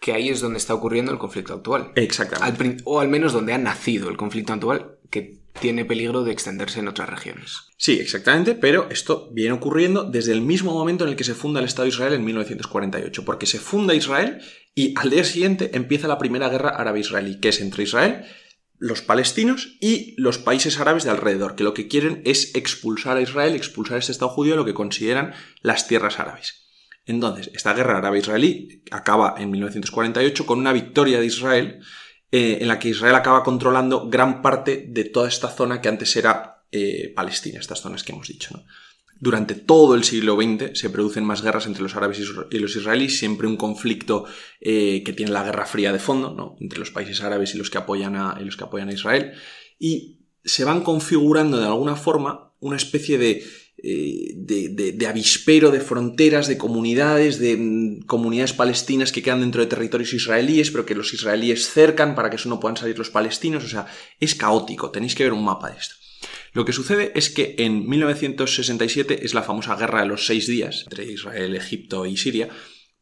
Que 0.00 0.12
ahí 0.12 0.28
es 0.28 0.40
donde 0.40 0.58
está 0.58 0.74
ocurriendo 0.74 1.10
el 1.10 1.18
conflicto 1.18 1.54
actual. 1.54 1.90
Exactamente. 1.96 2.84
o 2.84 3.00
al 3.00 3.08
menos 3.08 3.32
donde 3.32 3.52
ha 3.52 3.58
nacido 3.58 4.10
el 4.10 4.16
conflicto 4.16 4.52
actual, 4.52 4.98
que 5.10 5.40
tiene 5.60 5.84
peligro 5.84 6.22
de 6.22 6.30
extenderse 6.30 6.78
en 6.78 6.86
otras 6.86 7.08
regiones. 7.08 7.56
Sí, 7.76 7.98
exactamente, 7.98 8.54
pero 8.54 8.88
esto 8.90 9.28
viene 9.32 9.54
ocurriendo 9.54 10.04
desde 10.04 10.30
el 10.30 10.42
mismo 10.42 10.72
momento 10.72 11.02
en 11.02 11.10
el 11.10 11.16
que 11.16 11.24
se 11.24 11.34
funda 11.34 11.58
el 11.58 11.66
Estado 11.66 11.86
de 11.86 11.88
Israel 11.88 12.12
en 12.12 12.24
1948, 12.24 13.24
porque 13.24 13.46
se 13.46 13.58
funda 13.58 13.92
Israel 13.92 14.40
y 14.76 14.94
al 14.96 15.10
día 15.10 15.24
siguiente 15.24 15.72
empieza 15.74 16.06
la 16.06 16.18
primera 16.18 16.48
guerra 16.48 16.76
árabe-israelí, 16.76 17.40
que 17.40 17.48
es 17.48 17.60
entre 17.60 17.82
Israel 17.82 18.24
los 18.80 19.02
palestinos 19.02 19.76
y 19.80 20.14
los 20.16 20.38
países 20.38 20.80
árabes 20.80 21.04
de 21.04 21.10
alrededor, 21.10 21.54
que 21.54 21.64
lo 21.64 21.74
que 21.74 21.86
quieren 21.86 22.22
es 22.24 22.54
expulsar 22.54 23.18
a 23.18 23.20
Israel, 23.20 23.54
expulsar 23.54 23.96
a 23.96 23.98
este 24.00 24.10
Estado 24.10 24.30
judío 24.30 24.54
de 24.54 24.56
lo 24.56 24.64
que 24.64 24.74
consideran 24.74 25.34
las 25.60 25.86
tierras 25.86 26.18
árabes. 26.18 26.66
Entonces, 27.04 27.50
esta 27.54 27.74
guerra 27.74 27.98
árabe-israelí 27.98 28.82
acaba 28.90 29.34
en 29.36 29.50
1948 29.50 30.46
con 30.46 30.58
una 30.58 30.72
victoria 30.72 31.20
de 31.20 31.26
Israel, 31.26 31.80
eh, 32.32 32.58
en 32.60 32.68
la 32.68 32.78
que 32.78 32.88
Israel 32.88 33.16
acaba 33.16 33.42
controlando 33.42 34.08
gran 34.08 34.40
parte 34.40 34.86
de 34.88 35.04
toda 35.04 35.28
esta 35.28 35.48
zona 35.48 35.82
que 35.82 35.88
antes 35.88 36.16
era 36.16 36.64
eh, 36.72 37.12
Palestina, 37.14 37.60
estas 37.60 37.82
zonas 37.82 38.02
que 38.02 38.12
hemos 38.12 38.28
dicho. 38.28 38.54
¿no? 38.54 38.64
Durante 39.20 39.54
todo 39.54 39.94
el 39.94 40.02
siglo 40.02 40.34
XX 40.34 40.78
se 40.78 40.88
producen 40.88 41.24
más 41.24 41.42
guerras 41.42 41.66
entre 41.66 41.82
los 41.82 41.94
árabes 41.94 42.18
y 42.50 42.58
los 42.58 42.74
israelíes, 42.74 43.18
siempre 43.18 43.46
un 43.46 43.58
conflicto 43.58 44.24
eh, 44.62 45.02
que 45.04 45.12
tiene 45.12 45.30
la 45.30 45.44
Guerra 45.44 45.66
Fría 45.66 45.92
de 45.92 45.98
fondo, 45.98 46.32
¿no? 46.34 46.56
entre 46.58 46.78
los 46.78 46.90
países 46.90 47.20
árabes 47.20 47.54
y 47.54 47.58
los 47.58 47.68
que 47.68 47.76
apoyan 47.76 48.16
a, 48.16 48.40
los 48.40 48.56
que 48.56 48.64
apoyan 48.64 48.88
a 48.88 48.94
Israel, 48.94 49.32
y 49.78 50.20
se 50.42 50.64
van 50.64 50.80
configurando 50.80 51.58
de 51.58 51.66
alguna 51.66 51.96
forma 51.96 52.54
una 52.60 52.76
especie 52.76 53.18
de, 53.18 53.44
eh, 53.82 54.32
de, 54.36 55.06
avispero 55.06 55.70
de 55.70 55.80
fronteras, 55.80 56.48
de 56.48 56.56
comunidades, 56.56 57.38
de 57.38 57.58
mm, 57.58 58.06
comunidades 58.06 58.54
palestinas 58.54 59.12
que 59.12 59.22
quedan 59.22 59.40
dentro 59.40 59.60
de 59.60 59.68
territorios 59.68 60.14
israelíes, 60.14 60.70
pero 60.70 60.86
que 60.86 60.94
los 60.94 61.12
israelíes 61.12 61.68
cercan 61.68 62.14
para 62.14 62.30
que 62.30 62.36
eso 62.36 62.48
no 62.48 62.58
puedan 62.58 62.78
salir 62.78 62.98
los 62.98 63.10
palestinos. 63.10 63.64
O 63.64 63.68
sea, 63.68 63.86
es 64.18 64.34
caótico. 64.34 64.90
Tenéis 64.90 65.14
que 65.14 65.24
ver 65.24 65.32
un 65.34 65.44
mapa 65.44 65.70
de 65.70 65.78
esto. 65.78 65.94
Lo 66.52 66.64
que 66.64 66.72
sucede 66.72 67.12
es 67.14 67.30
que 67.30 67.54
en 67.58 67.88
1967 67.88 69.24
es 69.24 69.34
la 69.34 69.42
famosa 69.42 69.76
guerra 69.76 70.00
de 70.00 70.06
los 70.06 70.26
seis 70.26 70.46
días 70.46 70.84
entre 70.84 71.04
Israel, 71.04 71.54
Egipto 71.54 72.06
y 72.06 72.16
Siria, 72.16 72.48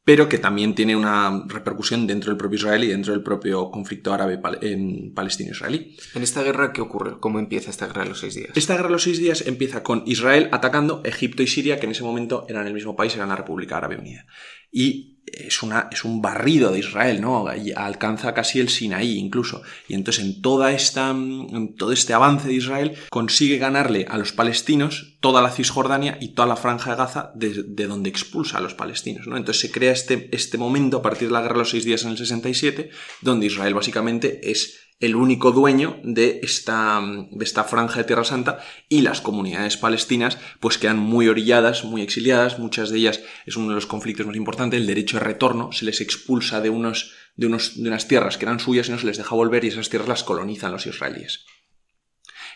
pero 0.09 0.27
que 0.27 0.39
también 0.39 0.75
tiene 0.75 0.97
una 0.97 1.45
repercusión 1.49 2.07
dentro 2.07 2.31
del 2.31 2.39
propio 2.39 2.57
Israel 2.57 2.83
y 2.83 2.87
dentro 2.87 3.13
del 3.13 3.23
propio 3.23 3.71
conflicto 3.71 4.15
árabe 4.15 4.41
en 4.63 5.13
palestino-israelí. 5.13 5.99
¿En 6.15 6.23
esta 6.23 6.43
guerra 6.43 6.73
qué 6.73 6.81
ocurre? 6.81 7.21
¿Cómo 7.21 7.39
empieza 7.39 7.69
esta 7.69 7.89
guerra 7.89 8.05
de 8.05 8.09
los 8.09 8.21
seis 8.21 8.35
días? 8.35 8.51
Esta 8.55 8.73
guerra 8.73 8.89
de 8.89 8.93
los 8.93 9.03
seis 9.03 9.19
días 9.19 9.47
empieza 9.47 9.83
con 9.83 10.05
Israel 10.07 10.49
atacando 10.51 11.03
Egipto 11.05 11.43
y 11.43 11.47
Siria, 11.47 11.79
que 11.79 11.85
en 11.85 11.93
ese 11.93 12.05
momento 12.05 12.47
eran 12.49 12.67
el 12.67 12.73
mismo 12.73 12.97
país, 12.97 13.15
eran 13.17 13.29
la 13.29 13.37
República 13.37 13.77
Árabe 13.77 13.99
Unida. 13.99 14.25
Y 14.73 15.18
es, 15.33 15.63
una, 15.63 15.89
es 15.91 16.05
un 16.05 16.23
barrido 16.23 16.73
de 16.73 16.81
Israel, 16.81 17.21
¿no? 17.21 17.47
alcanza 17.77 18.35
casi 18.35 18.61
el 18.61 18.69
Sinaí 18.69 19.19
incluso. 19.19 19.63
Y 19.89 19.95
entonces 19.95 20.25
en, 20.25 20.43
toda 20.43 20.73
esta, 20.73 21.11
en 21.11 21.75
todo 21.77 21.93
este 21.93 22.15
avance 22.15 22.49
de 22.49 22.55
Israel 22.55 22.97
consigue 23.11 23.59
ganarle 23.59 24.07
a 24.09 24.19
los 24.19 24.33
palestinos 24.33 25.17
toda 25.21 25.43
la 25.43 25.51
Cisjordania 25.51 26.19
y 26.21 26.29
toda 26.29 26.49
la 26.49 26.57
franja 26.57 26.91
de 26.91 26.97
Gaza 26.97 27.33
de, 27.35 27.87
donde 27.87 28.11
expulsa 28.11 28.59
a 28.59 28.61
los 28.61 28.75
palestinos, 28.75 29.27
¿no? 29.27 29.37
Entonces 29.37 29.63
se 29.63 29.71
crea 29.71 29.93
este, 29.93 30.29
este 30.33 30.59
momento 30.59 30.99
a 30.99 31.03
partir 31.03 31.29
de 31.29 31.35
la 31.35 31.41
guerra 31.41 31.55
de 31.55 31.61
los 31.61 31.71
seis 31.71 31.85
días 31.85 32.03
en 32.05 32.11
el 32.11 32.19
67, 32.19 32.91
donde 33.23 33.47
Israel 33.47 33.75
básicamente 33.75 34.51
es 34.51 34.88
el 35.01 35.15
único 35.15 35.53
dueño 35.53 36.01
de 36.03 36.41
esta, 36.43 37.01
de 37.31 37.45
esta 37.45 37.65
franja 37.65 37.99
de 37.99 38.05
Tierra 38.05 38.25
Santa 38.25 38.59
y 38.89 39.03
las 39.03 39.21
comunidades 39.21 39.77
palestinas 39.77 40.39
pues 40.59 40.77
quedan 40.77 40.99
muy 40.99 41.29
orilladas, 41.29 41.85
muy 41.85 42.03
exiliadas, 42.03 42.59
muchas 42.59 42.91
de 42.91 42.99
ellas 42.99 43.23
es 43.47 43.57
uno 43.57 43.69
de 43.69 43.77
los 43.77 43.87
conflictos 43.87 44.27
más 44.27 44.37
importantes, 44.37 44.81
el 44.81 44.87
derecho 44.87 45.19
de 45.19 45.25
retorno, 45.25 45.71
se 45.73 45.85
les 45.85 46.01
expulsa 46.01 46.61
de, 46.61 46.71
unos, 46.71 47.13
de, 47.37 47.47
unos, 47.47 47.81
de 47.81 47.89
unas 47.89 48.09
tierras 48.09 48.39
que 48.39 48.45
eran 48.45 48.59
suyas 48.59 48.89
y 48.89 48.91
no 48.91 48.99
se 48.99 49.07
les 49.07 49.19
deja 49.19 49.37
volver 49.37 49.65
y 49.65 49.69
esas 49.69 49.89
tierras 49.89 50.09
las 50.09 50.25
colonizan 50.25 50.73
los 50.73 50.87
israelíes. 50.87 51.45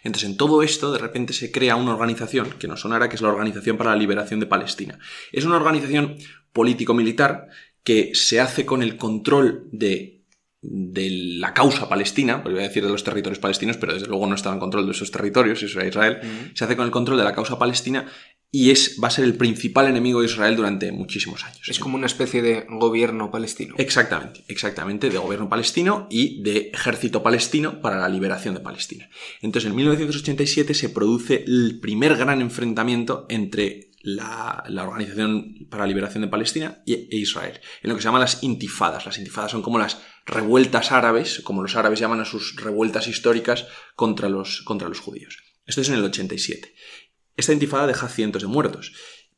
Entonces, 0.04 0.28
en 0.28 0.36
todo 0.36 0.64
esto, 0.64 0.92
de 0.92 0.98
repente 0.98 1.32
se 1.32 1.52
crea 1.52 1.76
una 1.76 1.92
organización, 1.92 2.50
que 2.58 2.66
nos 2.66 2.80
sonará 2.80 3.08
que 3.08 3.14
es 3.14 3.22
la 3.22 3.28
Organización 3.28 3.76
para 3.76 3.90
la 3.90 3.96
Liberación 3.96 4.40
de 4.40 4.46
Palestina. 4.46 4.98
Es 5.30 5.44
una 5.44 5.56
organización 5.56 6.16
político-militar 6.52 7.46
que 7.84 8.12
se 8.14 8.40
hace 8.40 8.66
con 8.66 8.82
el 8.82 8.96
control 8.96 9.68
de 9.70 10.21
de 10.62 11.10
la 11.38 11.52
causa 11.52 11.88
palestina, 11.88 12.36
voy 12.36 12.58
a 12.58 12.62
decir 12.62 12.84
de 12.84 12.90
los 12.90 13.02
territorios 13.02 13.40
palestinos, 13.40 13.76
pero 13.76 13.94
desde 13.94 14.06
luego 14.06 14.28
no 14.28 14.36
está 14.36 14.52
en 14.52 14.60
control 14.60 14.86
de 14.86 14.92
esos 14.92 15.10
territorios, 15.10 15.60
eso 15.62 15.80
era 15.80 15.88
Israel, 15.88 16.52
se 16.54 16.64
hace 16.64 16.76
con 16.76 16.86
el 16.86 16.92
control 16.92 17.18
de 17.18 17.24
la 17.24 17.34
causa 17.34 17.58
palestina 17.58 18.06
y 18.54 18.70
es, 18.70 18.98
va 19.02 19.08
a 19.08 19.10
ser 19.10 19.24
el 19.24 19.34
principal 19.34 19.88
enemigo 19.88 20.20
de 20.20 20.26
Israel 20.26 20.54
durante 20.54 20.92
muchísimos 20.92 21.42
años. 21.44 21.66
Es 21.68 21.80
como 21.80 21.96
una 21.96 22.06
especie 22.06 22.42
de 22.42 22.66
gobierno 22.68 23.30
palestino. 23.30 23.74
Exactamente, 23.78 24.44
exactamente, 24.46 25.10
de 25.10 25.18
gobierno 25.18 25.48
palestino 25.48 26.06
y 26.10 26.42
de 26.42 26.70
ejército 26.72 27.22
palestino 27.22 27.80
para 27.80 27.98
la 27.98 28.10
liberación 28.10 28.54
de 28.54 28.60
Palestina. 28.60 29.08
Entonces, 29.40 29.70
en 29.70 29.76
1987 29.76 30.74
se 30.74 30.90
produce 30.90 31.44
el 31.46 31.80
primer 31.80 32.16
gran 32.16 32.42
enfrentamiento 32.42 33.24
entre 33.30 33.92
la, 34.02 34.64
Organización 34.68 35.66
para 35.70 35.84
la 35.84 35.88
Liberación 35.88 36.22
de 36.22 36.28
Palestina 36.28 36.82
e 36.86 37.08
Israel, 37.10 37.58
en 37.82 37.88
lo 37.88 37.96
que 37.96 38.02
se 38.02 38.08
llama 38.08 38.18
las 38.18 38.42
intifadas. 38.42 39.06
Las 39.06 39.18
intifadas 39.18 39.50
son 39.50 39.62
como 39.62 39.78
las 39.78 39.98
revueltas 40.26 40.92
árabes, 40.92 41.40
como 41.40 41.62
los 41.62 41.76
árabes 41.76 42.00
llaman 42.00 42.20
a 42.20 42.24
sus 42.24 42.56
revueltas 42.56 43.08
históricas 43.08 43.66
contra 43.94 44.28
los, 44.28 44.62
contra 44.62 44.88
los 44.88 45.00
judíos. 45.00 45.42
Esto 45.66 45.80
es 45.80 45.88
en 45.88 45.96
el 45.96 46.04
87. 46.04 46.74
Esta 47.36 47.52
intifada 47.52 47.86
deja 47.86 48.08
cientos 48.08 48.42
de 48.42 48.48
muertos. 48.48 48.92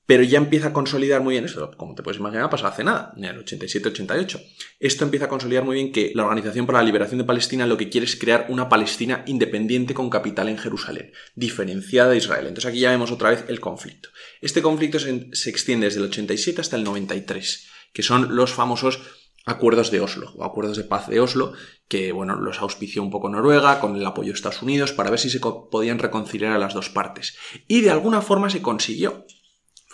Pero 0.07 0.23
ya 0.23 0.37
empieza 0.37 0.69
a 0.69 0.73
consolidar 0.75 1.23
muy 1.23 1.33
bien 1.33 1.47
eso, 1.47 1.71
como 1.79 1.95
te 1.95 2.03
puedes 2.03 2.21
imaginar, 2.21 2.51
pasó 2.51 2.67
hace 2.67 2.85
nada, 2.85 3.15
en 3.17 3.25
el 3.25 3.43
87-88. 3.43 4.39
Esto 4.79 5.05
empieza 5.05 5.27
a 5.27 5.29
consolidar 5.31 5.65
muy 5.65 5.77
bien 5.77 5.93
que 5.93 6.13
la 6.15 6.25
Organización 6.25 6.67
para 6.67 6.79
la 6.81 6.85
Liberación 6.85 7.19
de 7.19 7.25
Palestina 7.25 7.67
lo 7.67 7.79
que 7.79 7.89
quiere 7.89 8.07
es 8.07 8.17
crear 8.17 8.47
una 8.51 8.69
Palestina 8.69 9.25
independiente 9.27 9.95
con 9.95 10.11
capital 10.11 10.51
en 10.51 10.59
Jerusalén, 10.59 11.13
diferenciada 11.35 12.11
de 12.11 12.19
Israel. 12.19 12.47
Entonces 12.49 12.69
aquí 12.69 12.81
ya 12.81 12.91
vemos 12.91 13.13
otra 13.13 13.31
vez 13.31 13.47
el 13.49 13.61
conflicto. 13.61 14.11
Este 14.43 14.61
conflicto 14.61 14.99
se, 14.99 15.31
se 15.33 15.49
extiende 15.49 15.87
desde 15.87 16.01
el 16.01 16.07
87 16.07 16.61
hasta 16.61 16.77
el 16.77 16.85
93, 16.85 17.67
que 17.95 18.03
son 18.03 18.37
los 18.37 18.53
famosos 18.53 19.01
acuerdos 19.45 19.91
de 19.91 20.01
Oslo, 20.01 20.33
o 20.37 20.45
acuerdos 20.45 20.77
de 20.77 20.85
paz 20.85 21.09
de 21.09 21.21
Oslo, 21.21 21.53
que 21.89 22.13
bueno, 22.13 22.37
los 22.37 22.61
auspició 22.61 23.03
un 23.03 23.11
poco 23.11 23.29
Noruega 23.29 23.81
con 23.81 23.97
el 23.97 24.07
apoyo 24.07 24.29
de 24.29 24.35
Estados 24.35 24.63
Unidos 24.63 24.93
para 24.93 25.11
ver 25.11 25.19
si 25.19 25.31
se 25.31 25.41
podían 25.41 25.99
reconciliar 25.99 26.53
a 26.53 26.59
las 26.59 26.75
dos 26.75 26.89
partes. 26.89 27.37
Y 27.69 27.83
de 27.83 27.91
alguna 27.91 28.23
forma 28.23 28.51
se 28.51 28.63
consiguió. 28.63 29.27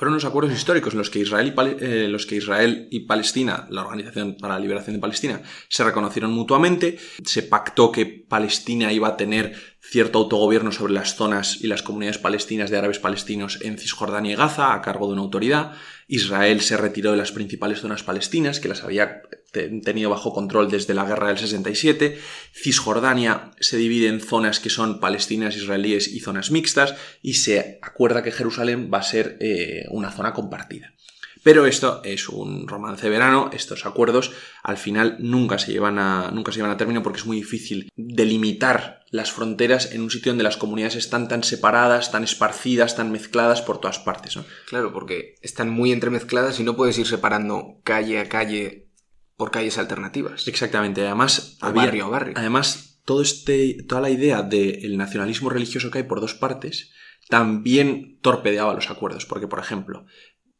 Fueron 0.00 0.14
los 0.14 0.24
acuerdos 0.24 0.54
históricos 0.54 0.94
en 0.94 0.98
los 0.98 1.10
que 1.10 1.18
Israel 1.18 1.52
y, 1.54 1.84
eh, 1.84 2.08
los 2.08 2.24
que 2.24 2.36
Israel 2.36 2.88
y 2.90 3.00
Palestina, 3.00 3.66
la 3.68 3.82
Organización 3.82 4.34
para 4.40 4.54
la 4.54 4.60
Liberación 4.60 4.96
de 4.96 5.00
Palestina, 5.00 5.42
se 5.68 5.84
reconocieron 5.84 6.32
mutuamente. 6.32 6.98
Se 7.22 7.42
pactó 7.42 7.92
que 7.92 8.06
Palestina 8.06 8.94
iba 8.94 9.08
a 9.08 9.16
tener 9.18 9.69
cierto 9.80 10.18
autogobierno 10.18 10.72
sobre 10.72 10.92
las 10.92 11.16
zonas 11.16 11.58
y 11.60 11.66
las 11.66 11.82
comunidades 11.82 12.18
palestinas 12.18 12.70
de 12.70 12.78
árabes 12.78 12.98
palestinos 12.98 13.58
en 13.62 13.78
Cisjordania 13.78 14.32
y 14.32 14.36
Gaza 14.36 14.74
a 14.74 14.82
cargo 14.82 15.06
de 15.06 15.14
una 15.14 15.22
autoridad. 15.22 15.72
Israel 16.06 16.60
se 16.60 16.76
retiró 16.76 17.12
de 17.12 17.16
las 17.16 17.32
principales 17.32 17.80
zonas 17.80 18.02
palestinas, 18.02 18.60
que 18.60 18.68
las 18.68 18.84
había 18.84 19.22
tenido 19.52 20.10
bajo 20.10 20.32
control 20.32 20.70
desde 20.70 20.94
la 20.94 21.04
guerra 21.04 21.28
del 21.28 21.38
67. 21.38 22.18
Cisjordania 22.52 23.50
se 23.58 23.78
divide 23.78 24.08
en 24.08 24.20
zonas 24.20 24.60
que 24.60 24.70
son 24.70 25.00
palestinas, 25.00 25.56
israelíes 25.56 26.08
y 26.08 26.20
zonas 26.20 26.50
mixtas, 26.50 26.94
y 27.22 27.34
se 27.34 27.78
acuerda 27.82 28.22
que 28.22 28.32
Jerusalén 28.32 28.90
va 28.92 28.98
a 28.98 29.02
ser 29.02 29.38
eh, 29.40 29.86
una 29.90 30.12
zona 30.12 30.32
compartida. 30.32 30.94
Pero 31.42 31.66
esto 31.66 32.02
es 32.04 32.28
un 32.28 32.68
romance 32.68 33.02
de 33.02 33.10
verano, 33.10 33.50
estos 33.52 33.86
acuerdos 33.86 34.32
al 34.62 34.76
final 34.76 35.16
nunca 35.20 35.58
se 35.58 35.72
llevan 35.72 35.98
a, 35.98 36.30
nunca 36.32 36.52
se 36.52 36.58
llevan 36.58 36.72
a 36.72 36.76
término 36.76 37.02
porque 37.02 37.20
es 37.20 37.26
muy 37.26 37.38
difícil 37.38 37.88
delimitar 37.96 39.00
las 39.10 39.32
fronteras 39.32 39.92
en 39.92 40.02
un 40.02 40.10
sitio 40.10 40.32
donde 40.32 40.44
las 40.44 40.56
comunidades 40.56 40.96
están 40.96 41.28
tan 41.28 41.42
separadas, 41.42 42.12
tan 42.12 42.24
esparcidas, 42.24 42.96
tan 42.96 43.10
mezcladas 43.10 43.62
por 43.62 43.78
todas 43.78 43.98
partes. 43.98 44.38
Claro, 44.68 44.92
porque 44.92 45.36
están 45.42 45.70
muy 45.70 45.92
entremezcladas 45.92 46.60
y 46.60 46.64
no 46.64 46.76
puedes 46.76 46.98
ir 46.98 47.06
separando 47.06 47.80
calle 47.84 48.20
a 48.20 48.28
calle 48.28 48.88
por 49.36 49.50
calles 49.50 49.78
alternativas. 49.78 50.46
Exactamente, 50.46 51.04
además... 51.06 51.56
barrio 51.60 52.04
a 52.04 52.08
barrio. 52.08 52.34
Además, 52.36 53.00
todo 53.04 53.22
este, 53.22 53.82
toda 53.88 54.02
la 54.02 54.10
idea 54.10 54.42
del 54.42 54.96
nacionalismo 54.98 55.48
religioso 55.48 55.90
que 55.90 55.98
hay 55.98 56.04
por 56.04 56.20
dos 56.20 56.34
partes 56.34 56.92
también 57.28 58.18
torpedeaba 58.20 58.74
los 58.74 58.90
acuerdos, 58.90 59.24
porque, 59.24 59.46
por 59.46 59.60
ejemplo, 59.60 60.04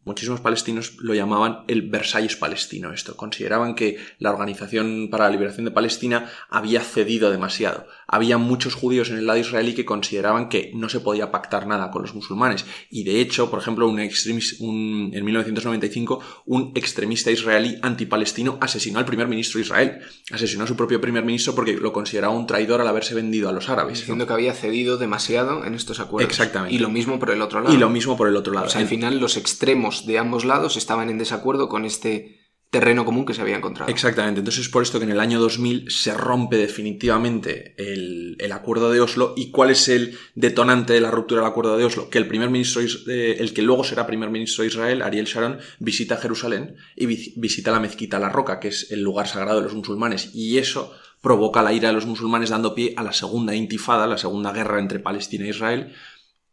Muchísimos 0.03 0.41
palestinos 0.41 0.97
lo 1.01 1.15
llamaban 1.15 1.65
el 1.69 1.83
Versalles 1.83 2.35
palestino. 2.35 2.91
Esto 2.91 3.19
consideraban 3.19 3.75
que 3.75 3.99
la 4.19 4.31
Organización 4.31 5.09
para 5.11 5.25
la 5.25 5.31
Liberación 5.31 5.67
de 5.67 5.73
Palestina 5.73 6.31
había 6.49 6.81
cedido 6.81 7.31
demasiado. 7.31 7.87
Había 8.09 8.39
muchos 8.39 8.75
judíos 8.75 9.11
en 9.11 9.19
el 9.19 9.27
lado 9.27 9.39
israelí 9.39 9.75
que 9.75 9.85
consideraban 9.85 10.49
que 10.49 10.73
no 10.75 10.89
se 10.89 11.01
podía 11.01 11.31
pactar 11.31 11.67
nada 11.67 11.91
con 11.91 12.01
los 12.01 12.15
musulmanes. 12.15 12.65
Y 12.89 13.05
de 13.05 13.21
hecho, 13.21 13.51
por 13.51 13.61
ejemplo, 13.61 13.87
un, 13.87 14.01
un 14.01 15.11
en 15.13 15.25
1995, 15.25 16.21
un 16.47 16.73
extremista 16.75 17.31
israelí 17.31 17.79
antipalestino 17.83 18.57
asesinó 18.63 19.01
al 19.01 19.05
primer 19.05 19.29
ministro 19.29 19.59
de 19.59 19.65
Israel. 19.65 19.99
Asesinó 20.33 20.65
a 20.65 20.67
su 20.67 20.77
propio 20.77 20.99
primer 21.03 21.27
ministro 21.27 21.55
porque 21.55 21.75
lo 21.75 21.93
consideraba 21.93 22.33
un 22.33 22.47
traidor 22.47 22.81
al 22.81 22.89
haberse 22.89 23.15
vendido 23.15 23.51
a 23.51 23.53
los 23.53 23.69
árabes. 23.69 23.99
Diciendo 23.99 24.27
que 24.27 24.33
había 24.33 24.55
cedido 24.55 24.97
demasiado 24.97 25.67
en 25.67 25.75
estos 25.75 26.01
acuerdos. 26.01 26.31
Exactamente. 26.31 26.75
Y 26.75 26.79
lo 26.79 26.89
mismo 26.89 27.19
por 27.19 27.31
el 27.31 27.43
otro 27.43 27.61
lado. 27.61 27.75
Y 27.75 27.77
lo 27.77 27.91
mismo 27.91 28.17
por 28.17 28.29
el 28.29 28.37
otro 28.37 28.55
lado. 28.55 28.67
O 28.67 28.71
sea, 28.71 28.81
al 28.81 28.89
final 28.89 29.19
los 29.19 29.37
extremos 29.37 29.90
de 30.07 30.19
ambos 30.19 30.45
lados 30.45 30.77
estaban 30.77 31.11
en 31.11 31.19
desacuerdo 31.19 31.69
con 31.69 31.85
este 31.85 32.41
terreno 32.71 33.05
común 33.05 33.27
que 33.27 33.35
se 33.35 33.43
había 33.43 33.57
encontrado. 33.57 33.91
Exactamente, 33.91 34.39
entonces 34.39 34.67
es 34.67 34.71
por 34.71 34.83
esto 34.83 34.99
que 35.01 35.05
en 35.05 35.11
el 35.11 35.19
año 35.19 35.41
2000 35.41 35.91
se 35.91 36.15
rompe 36.15 36.57
definitivamente 36.57 37.75
el, 37.77 38.37
acuerdo 38.53 38.91
de 38.91 39.01
Oslo. 39.01 39.35
Y 39.37 39.51
cuál 39.51 39.71
es 39.71 39.89
el 39.89 40.17
detonante 40.35 40.93
de 40.93 41.01
la 41.01 41.11
ruptura 41.11 41.41
del 41.41 41.51
acuerdo 41.51 41.77
de 41.77 41.85
Oslo, 41.85 42.11
que 42.11 42.19
el 42.19 42.29
primer 42.29 42.49
ministro, 42.51 42.81
eh, 42.83 43.37
el 43.39 43.53
que 43.53 43.63
luego 43.63 43.83
será 43.83 44.07
primer 44.07 44.31
ministro 44.31 44.63
de 44.63 44.69
Israel, 44.69 45.03
Ariel 45.03 45.27
Sharon, 45.27 45.59
visita 45.81 46.17
Jerusalén 46.17 46.77
y 46.95 47.07
visita 47.07 47.73
la 47.73 47.81
mezquita 47.81 48.21
La 48.21 48.29
Roca, 48.29 48.61
que 48.61 48.69
es 48.69 48.91
el 48.93 49.03
lugar 49.03 49.27
sagrado 49.27 49.59
de 49.59 49.65
los 49.65 49.75
musulmanes, 49.75 50.31
y 50.33 50.59
eso 50.59 50.93
provoca 51.21 51.63
la 51.63 51.73
ira 51.73 51.89
de 51.89 51.95
los 51.95 52.07
musulmanes 52.07 52.51
dando 52.51 52.75
pie 52.75 52.95
a 52.97 53.03
la 53.03 53.13
segunda 53.13 53.55
intifada, 53.55 54.07
la 54.07 54.19
segunda 54.19 54.53
guerra 54.53 54.79
entre 54.79 55.01
Palestina 55.01 55.45
e 55.47 55.51
Israel, 55.51 55.93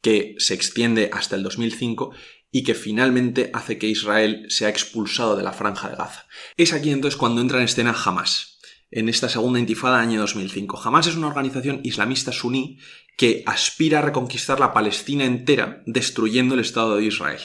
que 0.01 0.35
se 0.39 0.53
extiende 0.53 1.09
hasta 1.11 1.35
el 1.35 1.43
2005 1.43 2.11
y 2.57 2.63
que 2.63 2.73
finalmente 2.73 3.51
hace 3.53 3.77
que 3.77 3.85
Israel 3.85 4.47
sea 4.49 4.69
expulsado 4.69 5.35
de 5.35 5.43
la 5.43 5.53
franja 5.53 5.89
de 5.89 5.95
Gaza. 5.95 6.25
Es 6.57 6.73
aquí 6.73 6.89
entonces 6.89 7.15
cuando 7.15 7.39
entra 7.39 7.59
en 7.59 7.65
escena 7.65 7.93
Hamas, 7.93 8.57
en 8.89 9.09
esta 9.09 9.29
segunda 9.29 9.59
intifada 9.59 9.99
año 9.99 10.19
2005. 10.21 10.81
Hamas 10.83 11.05
es 11.05 11.15
una 11.15 11.27
organización 11.27 11.81
islamista 11.83 12.31
suní 12.31 12.79
que 13.15 13.43
aspira 13.45 13.99
a 13.99 14.01
reconquistar 14.01 14.59
la 14.59 14.73
Palestina 14.73 15.25
entera 15.25 15.83
destruyendo 15.85 16.55
el 16.55 16.61
Estado 16.61 16.95
de 16.95 17.05
Israel. 17.05 17.41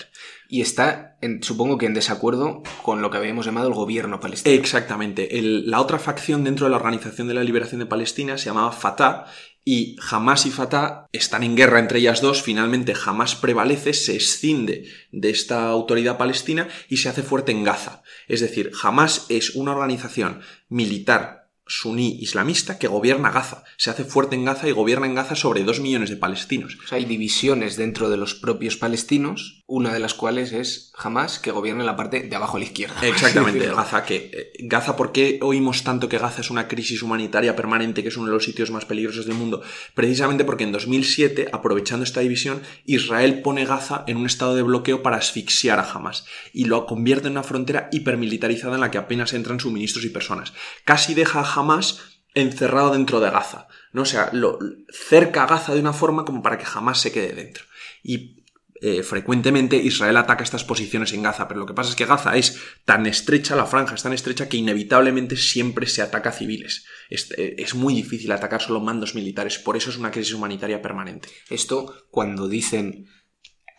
Y 0.49 0.63
está, 0.63 1.19
supongo 1.43 1.77
que 1.77 1.85
en 1.85 1.93
desacuerdo 1.93 2.63
con 2.83 3.03
lo 3.03 3.11
que 3.11 3.19
habíamos 3.19 3.45
llamado 3.45 3.69
el 3.69 3.75
gobierno 3.75 4.19
palestino. 4.19 4.55
Exactamente. 4.55 5.29
la 5.43 5.83
otra 5.83 5.99
facción 5.99 6.43
dentro 6.43 6.65
de 6.65 6.71
la 6.71 6.77
Organización 6.79 7.29
de 7.29 7.35
la 7.35 7.45
Liberación 7.45 7.81
de 7.81 7.87
Palestina 7.87 8.39
se 8.39 8.47
llamaba 8.47 8.73
Fatah 8.73 9.27
y 9.65 9.97
Hamas 10.11 10.47
y 10.47 10.51
Fatah 10.51 11.07
están 11.13 11.43
en 11.43 11.57
guerra 11.57 11.79
entre 11.79 12.01
ellas 12.01 12.21
dos, 12.21 12.43
finalmente 12.43 12.95
Hamas 13.05 13.35
prevalece, 13.37 13.93
se 13.93 14.17
escinde 14.17 14.89
de 15.13 15.31
esta 15.31 15.69
autoridad 15.69 16.19
palestina 16.19 16.69
y 16.89 16.97
se 16.97 17.09
hace 17.09 17.23
fuerte 17.23 17.53
en 17.53 17.63
Gaza. 17.63 18.03
Es 18.29 18.41
decir, 18.41 18.73
Hamas 18.83 19.27
es 19.29 19.55
una 19.55 19.73
organización 19.73 20.41
militar, 20.69 21.43
suní 21.67 22.19
islamista 22.21 22.79
que 22.79 22.89
gobierna 22.89 23.31
Gaza. 23.31 23.65
Se 23.77 23.91
hace 23.91 24.05
fuerte 24.05 24.35
en 24.35 24.45
Gaza 24.45 24.69
y 24.69 24.73
gobierna 24.73 25.07
en 25.07 25.15
Gaza 25.15 25.37
sobre 25.37 25.65
dos 25.65 25.81
millones 25.81 26.11
de 26.11 26.17
palestinos. 26.17 26.77
O 26.85 26.89
sea, 26.89 26.99
hay 26.99 27.05
divisiones 27.05 27.77
dentro 27.77 28.11
de 28.11 28.17
los 28.17 28.35
propios 28.35 28.77
palestinos, 28.77 29.62
una 29.73 29.91
de 29.91 30.01
las 30.01 30.13
cuales 30.13 30.53
es 30.53 30.93
Hamas, 30.99 31.39
que 31.39 31.51
gobierna 31.51 31.81
en 31.81 31.87
la 31.87 31.97
parte 31.97 32.21
de 32.21 32.37
abajo 32.37 32.59
a 32.59 32.61
la 32.61 32.67
izquierda. 32.67 32.95
Exactamente, 33.03 33.67
Gaza. 33.69 34.05
Que, 34.05 34.31
eh, 34.31 34.53
Gaza, 34.59 34.97
¿por 34.97 35.13
qué 35.13 35.39
oímos 35.41 35.83
tanto 35.83 36.11
que 36.11 36.19
Gaza 36.19 36.43
es 36.43 36.51
una 36.51 36.69
crisis 36.69 37.03
humanitaria 37.03 37.57
permanente, 37.57 38.03
que 38.03 38.11
es 38.11 38.17
uno 38.19 38.27
de 38.27 38.35
los 38.35 38.45
sitios 38.45 38.71
más 38.71 38.85
peligrosos 38.85 39.25
del 39.25 39.35
mundo? 39.35 39.63
Precisamente 39.95 40.45
porque 40.45 40.65
en 40.65 40.73
2007, 40.73 41.49
aprovechando 41.53 42.05
esta 42.05 42.21
división, 42.21 42.61
Israel 42.85 43.41
pone 43.41 43.65
Gaza 43.65 44.05
en 44.07 44.19
un 44.19 44.27
estado 44.27 44.55
de 44.55 44.63
bloqueo 44.63 45.03
para 45.03 45.17
asfixiar 45.17 45.79
a 45.79 45.91
Hamas 45.91 46.27
y 46.53 46.67
lo 46.67 46.85
convierte 46.85 47.29
en 47.29 47.33
una 47.33 47.43
frontera 47.43 47.89
hipermilitarizada 47.93 48.75
en 48.75 48.83
la 48.83 48.91
que 48.91 48.99
apenas 48.99 49.33
entran 49.33 49.59
suministros 49.59 50.05
y 50.05 50.11
personas. 50.11 50.53
Casi 50.85 51.15
deja 51.15 51.41
a 51.41 51.51
Hamas 51.51 52.21
encerrado 52.35 52.93
dentro 52.93 53.21
de 53.21 53.31
Gaza, 53.31 53.69
¿no? 53.93 54.03
O 54.03 54.07
sea, 54.07 54.29
lo, 54.35 54.59
cerca 54.91 55.45
a 55.45 55.47
Gaza 55.47 55.73
de 55.73 55.81
una 55.81 55.95
forma 55.95 56.27
como 56.27 56.43
para 56.43 56.59
que 56.59 56.67
jamás 56.67 57.01
se 57.01 57.11
quede 57.11 57.33
dentro. 57.33 57.65
Y 58.03 58.42
eh, 58.83 59.05
frecuentemente 59.05 59.77
Israel 59.77 60.17
ataca 60.17 60.43
estas 60.43 60.65
posiciones 60.65 61.13
en 61.13 61.23
Gaza, 61.23 61.47
pero 61.47 61.61
lo 61.61 61.67
que 61.67 61.73
pasa 61.73 61.91
es 61.91 61.97
que 61.97 62.05
Gaza 62.05 62.37
es 62.37 62.59
tan 62.85 63.07
estrecha, 63.07 63.55
la 63.55 63.67
franja 63.67 63.95
es 63.95 64.03
tan 64.03 64.13
estrecha 64.13 64.49
que 64.49 64.57
inevitablemente 64.57 65.37
siempre 65.37 65.87
se 65.87 66.03
ataca 66.03 66.31
a 66.31 66.33
civiles. 66.33 66.85
Es, 67.09 67.31
eh, 67.39 67.55
es, 67.59 67.77
muy 67.77 67.95
difícil 67.95 68.33
atacar 68.33 68.61
solo 68.61 68.81
mandos 68.81 69.15
militares, 69.15 69.61
por 69.61 69.77
eso 69.77 69.91
es 69.91 69.99
una 69.99 70.11
crisis 70.11 70.35
humanitaria 70.35 70.83
permanente. 70.83 71.29
Esto 71.49 71.95
cuando 72.11 72.49
dicen 72.49 73.07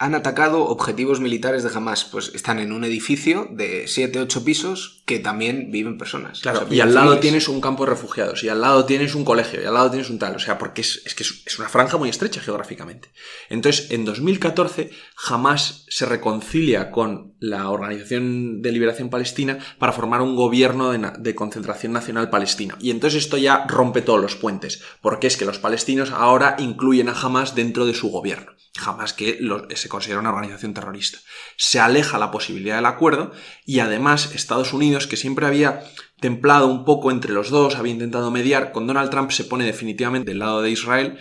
han 0.03 0.15
atacado 0.15 0.65
objetivos 0.65 1.21
militares 1.21 1.63
de 1.63 1.69
Hamas. 1.73 2.03
Pues 2.03 2.31
están 2.35 2.59
en 2.59 2.73
un 2.73 2.83
edificio 2.83 3.47
de 3.51 3.85
7-8 3.85 4.43
pisos 4.43 5.01
que 5.05 5.19
también 5.19 5.71
viven 5.71 5.97
personas. 5.97 6.41
Claro, 6.41 6.67
y 6.69 6.81
al 6.81 6.93
lado 6.93 7.19
tienes 7.19 7.47
un 7.47 7.61
campo 7.61 7.85
de 7.85 7.91
refugiados, 7.91 8.43
y 8.43 8.49
al 8.49 8.59
lado 8.59 8.83
tienes 8.83 9.15
un 9.15 9.23
colegio, 9.23 9.61
y 9.61 9.65
al 9.65 9.73
lado 9.73 9.89
tienes 9.89 10.09
un 10.09 10.19
tal. 10.19 10.35
O 10.35 10.39
sea, 10.39 10.57
porque 10.57 10.81
es, 10.81 11.01
que 11.15 11.23
es 11.23 11.57
una 11.57 11.69
franja 11.69 11.95
muy 11.95 12.09
estrecha 12.09 12.41
geográficamente. 12.41 13.13
Entonces, 13.49 13.91
en 13.91 14.03
2014, 14.03 14.91
Hamas 15.29 15.85
se 15.87 16.05
reconcilia 16.05 16.91
con 16.91 17.35
la 17.39 17.69
Organización 17.69 18.61
de 18.61 18.71
Liberación 18.73 19.09
Palestina 19.09 19.57
para 19.79 19.93
formar 19.93 20.21
un 20.21 20.35
gobierno 20.35 20.91
de, 20.91 21.11
de 21.17 21.35
concentración 21.35 21.93
nacional 21.93 22.29
palestina. 22.29 22.77
Y 22.81 22.91
entonces 22.91 23.23
esto 23.23 23.37
ya 23.37 23.65
rompe 23.67 24.01
todos 24.01 24.21
los 24.21 24.35
puentes, 24.35 24.81
porque 25.01 25.27
es 25.27 25.37
que 25.37 25.45
los 25.45 25.59
palestinos 25.59 26.11
ahora 26.11 26.57
incluyen 26.59 27.07
a 27.07 27.13
Hamas 27.13 27.55
dentro 27.55 27.85
de 27.85 27.93
su 27.93 28.09
gobierno. 28.09 28.51
Jamás 28.75 29.13
que 29.13 29.39
se 29.75 29.87
considera 29.93 30.19
una 30.21 30.31
organización 30.31 30.73
terrorista. 30.73 31.19
Se 31.55 31.79
aleja 31.79 32.17
la 32.17 32.31
posibilidad 32.31 32.77
del 32.77 32.87
acuerdo 32.87 33.31
y 33.63 33.77
además 33.77 34.33
Estados 34.33 34.73
Unidos, 34.73 35.05
que 35.05 35.17
siempre 35.17 35.45
había 35.45 35.83
templado 36.19 36.65
un 36.65 36.83
poco 36.83 37.11
entre 37.11 37.31
los 37.31 37.51
dos, 37.51 37.75
había 37.75 37.93
intentado 37.93 38.31
mediar, 38.31 38.71
con 38.71 38.87
Donald 38.87 39.11
Trump 39.11 39.29
se 39.29 39.43
pone 39.43 39.65
definitivamente 39.65 40.31
del 40.31 40.39
lado 40.39 40.63
de 40.63 40.71
Israel. 40.71 41.19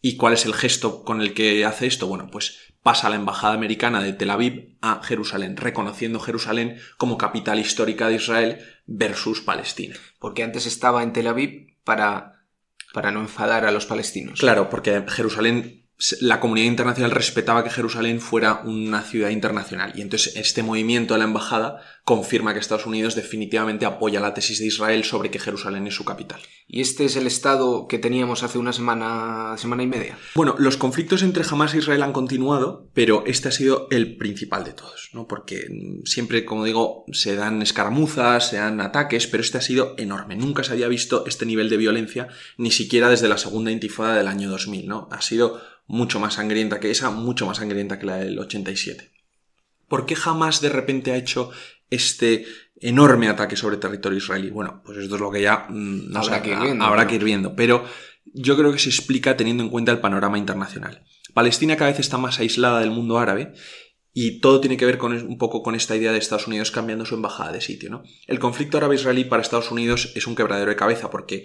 ¿Y 0.00 0.16
cuál 0.16 0.34
es 0.34 0.46
el 0.46 0.54
gesto 0.54 1.02
con 1.02 1.20
el 1.20 1.34
que 1.34 1.64
hace 1.64 1.88
esto? 1.88 2.06
Bueno, 2.06 2.28
pues 2.30 2.72
pasa 2.84 3.10
la 3.10 3.16
embajada 3.16 3.54
americana 3.54 4.00
de 4.00 4.12
Tel 4.12 4.30
Aviv 4.30 4.76
a 4.80 5.02
Jerusalén, 5.02 5.56
reconociendo 5.56 6.20
Jerusalén 6.20 6.76
como 6.96 7.18
capital 7.18 7.58
histórica 7.58 8.06
de 8.06 8.14
Israel 8.14 8.58
versus 8.86 9.40
Palestina. 9.40 9.96
Porque 10.20 10.44
antes 10.44 10.66
estaba 10.66 11.02
en 11.02 11.12
Tel 11.12 11.26
Aviv 11.26 11.78
para, 11.82 12.44
para 12.92 13.10
no 13.10 13.22
enfadar 13.22 13.66
a 13.66 13.72
los 13.72 13.86
palestinos. 13.86 14.38
Claro, 14.38 14.70
porque 14.70 15.04
Jerusalén 15.08 15.83
la 16.20 16.40
comunidad 16.40 16.66
internacional 16.66 17.12
respetaba 17.12 17.62
que 17.62 17.70
Jerusalén 17.70 18.20
fuera 18.20 18.62
una 18.64 19.02
ciudad 19.02 19.30
internacional. 19.30 19.92
Y 19.94 20.00
entonces 20.00 20.34
este 20.36 20.62
movimiento 20.62 21.14
de 21.14 21.18
la 21.18 21.24
embajada 21.24 21.80
confirma 22.04 22.52
que 22.52 22.58
Estados 22.58 22.86
Unidos 22.86 23.14
definitivamente 23.14 23.86
apoya 23.86 24.20
la 24.20 24.34
tesis 24.34 24.58
de 24.58 24.66
Israel 24.66 25.04
sobre 25.04 25.30
que 25.30 25.38
Jerusalén 25.38 25.86
es 25.86 25.94
su 25.94 26.04
capital. 26.04 26.40
¿Y 26.66 26.80
este 26.80 27.04
es 27.04 27.16
el 27.16 27.26
estado 27.26 27.86
que 27.88 27.98
teníamos 27.98 28.42
hace 28.42 28.58
una 28.58 28.72
semana, 28.72 29.54
semana 29.56 29.84
y 29.84 29.86
media? 29.86 30.18
Bueno, 30.34 30.56
los 30.58 30.76
conflictos 30.76 31.22
entre 31.22 31.44
Hamas 31.48 31.74
e 31.74 31.78
Israel 31.78 32.02
han 32.02 32.12
continuado, 32.12 32.90
pero 32.92 33.22
este 33.26 33.48
ha 33.48 33.52
sido 33.52 33.86
el 33.90 34.16
principal 34.16 34.64
de 34.64 34.72
todos, 34.72 35.10
¿no? 35.12 35.28
Porque 35.28 35.68
siempre, 36.04 36.44
como 36.44 36.64
digo, 36.64 37.04
se 37.12 37.36
dan 37.36 37.62
escaramuzas, 37.62 38.48
se 38.50 38.56
dan 38.56 38.80
ataques, 38.80 39.26
pero 39.26 39.42
este 39.42 39.58
ha 39.58 39.62
sido 39.62 39.94
enorme. 39.96 40.36
Nunca 40.36 40.64
se 40.64 40.72
había 40.72 40.88
visto 40.88 41.24
este 41.26 41.46
nivel 41.46 41.70
de 41.70 41.76
violencia, 41.76 42.28
ni 42.58 42.70
siquiera 42.70 43.08
desde 43.08 43.28
la 43.28 43.38
segunda 43.38 43.70
intifada 43.70 44.16
del 44.16 44.28
año 44.28 44.50
2000, 44.50 44.88
¿no? 44.88 45.08
Ha 45.10 45.22
sido 45.22 45.60
mucho 45.86 46.20
más 46.20 46.34
sangrienta 46.34 46.80
que 46.80 46.90
esa, 46.90 47.10
mucho 47.10 47.46
más 47.46 47.58
sangrienta 47.58 47.98
que 47.98 48.06
la 48.06 48.16
del 48.16 48.38
87. 48.38 49.10
¿Por 49.88 50.06
qué 50.06 50.16
jamás 50.16 50.60
de 50.60 50.70
repente 50.70 51.12
ha 51.12 51.16
hecho 51.16 51.50
este 51.90 52.46
enorme 52.80 53.28
ataque 53.28 53.56
sobre 53.56 53.76
territorio 53.76 54.18
israelí? 54.18 54.50
Bueno, 54.50 54.82
pues 54.84 54.98
esto 54.98 55.16
es 55.16 55.20
lo 55.20 55.30
que 55.30 55.42
ya 55.42 55.66
mm, 55.68 56.16
habrá, 56.16 56.42
que 56.42 56.50
ir 56.50 56.58
viendo, 56.58 56.84
habrá 56.84 57.06
que 57.06 57.14
ir 57.16 57.24
viendo, 57.24 57.54
pero 57.54 57.84
yo 58.24 58.56
creo 58.56 58.72
que 58.72 58.78
se 58.78 58.88
explica 58.88 59.36
teniendo 59.36 59.62
en 59.62 59.68
cuenta 59.68 59.92
el 59.92 60.00
panorama 60.00 60.38
internacional. 60.38 61.04
Palestina 61.34 61.76
cada 61.76 61.90
vez 61.90 62.00
está 62.00 62.16
más 62.16 62.38
aislada 62.38 62.80
del 62.80 62.90
mundo 62.90 63.18
árabe 63.18 63.52
y 64.12 64.40
todo 64.40 64.60
tiene 64.60 64.76
que 64.76 64.86
ver 64.86 64.96
con 64.96 65.12
un 65.12 65.38
poco 65.38 65.62
con 65.62 65.74
esta 65.74 65.96
idea 65.96 66.12
de 66.12 66.18
Estados 66.18 66.46
Unidos 66.46 66.70
cambiando 66.70 67.04
su 67.04 67.16
embajada 67.16 67.52
de 67.52 67.60
sitio, 67.60 67.90
¿no? 67.90 68.04
El 68.26 68.38
conflicto 68.38 68.78
árabe-israelí 68.78 69.24
para 69.24 69.42
Estados 69.42 69.72
Unidos 69.72 70.12
es 70.14 70.26
un 70.28 70.36
quebradero 70.36 70.70
de 70.70 70.76
cabeza 70.76 71.10
porque 71.10 71.44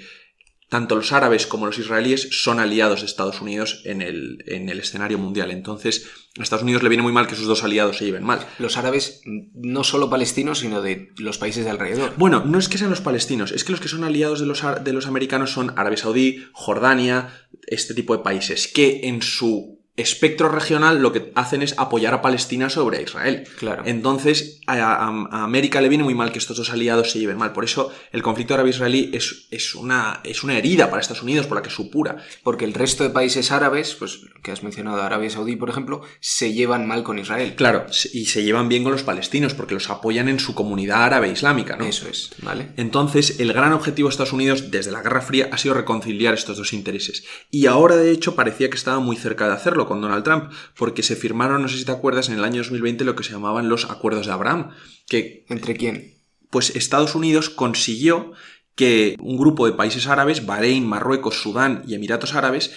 tanto 0.69 0.95
los 0.95 1.11
árabes 1.11 1.47
como 1.47 1.65
los 1.65 1.79
israelíes 1.79 2.29
son 2.31 2.59
aliados 2.59 3.01
de 3.01 3.07
Estados 3.07 3.41
Unidos 3.41 3.81
en 3.85 4.01
el, 4.01 4.43
en 4.45 4.69
el, 4.69 4.79
escenario 4.79 5.17
mundial. 5.17 5.49
Entonces, 5.49 6.07
a 6.37 6.43
Estados 6.43 6.63
Unidos 6.63 6.83
le 6.83 6.89
viene 6.89 7.01
muy 7.01 7.11
mal 7.11 7.27
que 7.27 7.35
sus 7.35 7.47
dos 7.47 7.63
aliados 7.63 7.97
se 7.97 8.05
lleven 8.05 8.23
mal. 8.23 8.45
Los 8.59 8.77
árabes, 8.77 9.21
no 9.25 9.83
solo 9.83 10.09
palestinos, 10.09 10.59
sino 10.59 10.81
de 10.81 11.09
los 11.17 11.39
países 11.39 11.65
de 11.65 11.71
alrededor. 11.71 12.13
Bueno, 12.17 12.43
no 12.45 12.59
es 12.59 12.69
que 12.69 12.77
sean 12.77 12.91
los 12.91 13.01
palestinos, 13.01 13.51
es 13.51 13.63
que 13.63 13.71
los 13.71 13.81
que 13.81 13.87
son 13.87 14.03
aliados 14.03 14.39
de 14.39 14.45
los, 14.45 14.63
de 14.83 14.93
los 14.93 15.07
americanos 15.07 15.51
son 15.51 15.73
Arabia 15.75 15.97
Saudí, 15.97 16.45
Jordania, 16.53 17.33
este 17.65 17.95
tipo 17.95 18.15
de 18.15 18.23
países, 18.23 18.67
que 18.67 19.01
en 19.07 19.23
su 19.23 19.78
espectro 19.99 20.49
regional 20.49 21.01
lo 21.01 21.11
que 21.11 21.31
hacen 21.35 21.61
es 21.61 21.75
apoyar 21.77 22.13
a 22.13 22.21
Palestina 22.21 22.69
sobre 22.69 23.01
Israel. 23.01 23.43
Claro. 23.57 23.83
Entonces, 23.85 24.61
a, 24.67 25.07
América 25.31 25.81
le 25.81 25.89
viene 25.89 26.03
muy 26.03 26.15
mal 26.15 26.31
que 26.31 26.39
estos 26.39 26.57
dos 26.57 26.69
aliados 26.69 27.11
se 27.11 27.19
lleven 27.19 27.37
mal. 27.37 27.53
Por 27.53 27.63
eso, 27.63 27.91
el 28.11 28.21
conflicto 28.21 28.53
árabe-israelí 28.53 29.11
es, 29.13 29.47
es, 29.51 29.75
una, 29.75 30.21
es 30.23 30.43
una 30.43 30.57
herida 30.57 30.89
para 30.89 31.01
Estados 31.01 31.23
Unidos, 31.23 31.47
por 31.47 31.57
la 31.57 31.63
que 31.63 31.69
supura. 31.69 32.17
Porque 32.43 32.65
el 32.65 32.73
resto 32.73 33.03
de 33.03 33.09
países 33.09 33.51
árabes, 33.51 33.95
pues 33.95 34.21
que 34.43 34.51
has 34.51 34.63
mencionado, 34.63 35.01
Arabia 35.01 35.29
Saudí, 35.29 35.55
por 35.55 35.69
ejemplo, 35.69 36.01
se 36.19 36.53
llevan 36.53 36.87
mal 36.87 37.03
con 37.03 37.19
Israel. 37.19 37.55
Claro, 37.55 37.85
y 38.13 38.25
se 38.25 38.43
llevan 38.43 38.69
bien 38.69 38.83
con 38.83 38.91
los 38.91 39.03
palestinos, 39.03 39.53
porque 39.53 39.73
los 39.73 39.89
apoyan 39.89 40.29
en 40.29 40.39
su 40.39 40.55
comunidad 40.55 41.03
árabe 41.03 41.29
islámica, 41.29 41.75
¿no? 41.75 41.85
Eso 41.85 42.07
es, 42.07 42.31
¿vale? 42.41 42.69
Entonces, 42.77 43.39
el 43.39 43.53
gran 43.53 43.73
objetivo 43.73 44.07
de 44.07 44.11
Estados 44.11 44.33
Unidos 44.33 44.71
desde 44.71 44.91
la 44.91 45.01
Guerra 45.01 45.21
Fría 45.21 45.49
ha 45.51 45.57
sido 45.57 45.73
reconciliar 45.73 46.33
estos 46.33 46.57
dos 46.57 46.73
intereses. 46.73 47.23
Y 47.51 47.65
ahora, 47.65 47.95
de 47.95 48.11
hecho, 48.11 48.35
parecía 48.35 48.69
que 48.69 48.77
estaba 48.77 48.99
muy 48.99 49.15
cerca 49.15 49.47
de 49.47 49.53
hacerlo 49.53 49.87
con 49.89 49.99
Donald 49.99 50.23
Trump, 50.23 50.51
porque 50.77 51.03
se 51.03 51.17
firmaron, 51.17 51.61
no 51.61 51.67
sé 51.67 51.77
si 51.77 51.83
te 51.83 51.91
acuerdas, 51.91 52.29
en 52.29 52.35
el 52.35 52.45
año 52.45 52.59
2020 52.59 53.03
lo 53.03 53.15
que 53.15 53.25
se 53.25 53.31
llamaban 53.33 53.67
los 53.67 53.89
acuerdos 53.89 54.27
de 54.27 54.31
Abraham. 54.31 54.69
Que, 55.07 55.45
¿Entre 55.49 55.75
quién? 55.75 56.13
Pues 56.49 56.75
Estados 56.75 57.15
Unidos 57.15 57.49
consiguió 57.49 58.31
que 58.75 59.17
un 59.19 59.37
grupo 59.37 59.65
de 59.65 59.73
países 59.73 60.07
árabes, 60.07 60.45
Bahrein, 60.45 60.87
Marruecos, 60.87 61.41
Sudán 61.41 61.83
y 61.85 61.95
Emiratos 61.95 62.33
Árabes, 62.33 62.71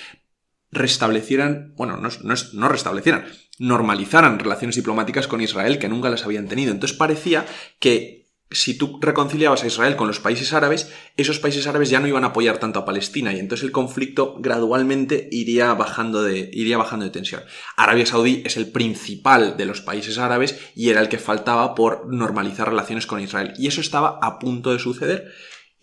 restablecieran, 0.73 1.75
bueno, 1.77 1.97
no, 1.99 2.09
no, 2.23 2.35
no, 2.55 2.69
restablecieran, 2.69 3.27
normalizaran 3.59 4.39
relaciones 4.39 4.75
diplomáticas 4.75 5.29
con 5.29 5.41
Israel 5.41 5.79
que 5.79 5.89
nunca 5.89 6.11
las 6.11 6.25
habían 6.25 6.49
tenido. 6.49 6.73
Entonces 6.73 6.97
parecía 6.97 7.47
que 7.79 8.22
si 8.53 8.75
tú 8.75 8.99
reconciliabas 9.01 9.63
a 9.63 9.67
Israel 9.67 9.97
con 9.97 10.09
los 10.09 10.21
países 10.21 10.53
árabes, 10.53 10.93
esos 11.17 11.39
países 11.39 11.67
árabes 11.67 11.91
ya 11.91 12.01
no 12.01 12.07
iban 12.07 12.25
a 12.25 12.29
apoyar 12.29 12.59
tanto 12.59 12.79
a 12.79 12.85
Palestina 12.85 13.33
y 13.33 13.39
entonces 13.39 13.65
el 13.65 13.73
conflicto 13.73 14.37
gradualmente 14.39 15.29
iría 15.31 15.73
bajando 15.75 16.23
de, 16.23 16.51
iría 16.53 16.79
bajando 16.79 17.05
de 17.05 17.11
tensión. 17.11 17.43
Arabia 17.77 18.07
Saudí 18.07 18.43
es 18.45 18.57
el 18.57 18.71
principal 18.71 19.57
de 19.57 19.67
los 19.67 19.81
países 19.81 20.19
árabes 20.19 20.59
y 20.75 20.91
era 20.91 21.01
el 21.01 21.09
que 21.09 21.19
faltaba 21.19 21.75
por 21.75 22.13
normalizar 22.13 22.69
relaciones 22.69 23.07
con 23.07 23.21
Israel. 23.21 23.53
Y 23.59 23.67
eso 23.67 23.81
estaba 23.81 24.19
a 24.23 24.39
punto 24.39 24.73
de 24.73 24.79
suceder 24.79 25.33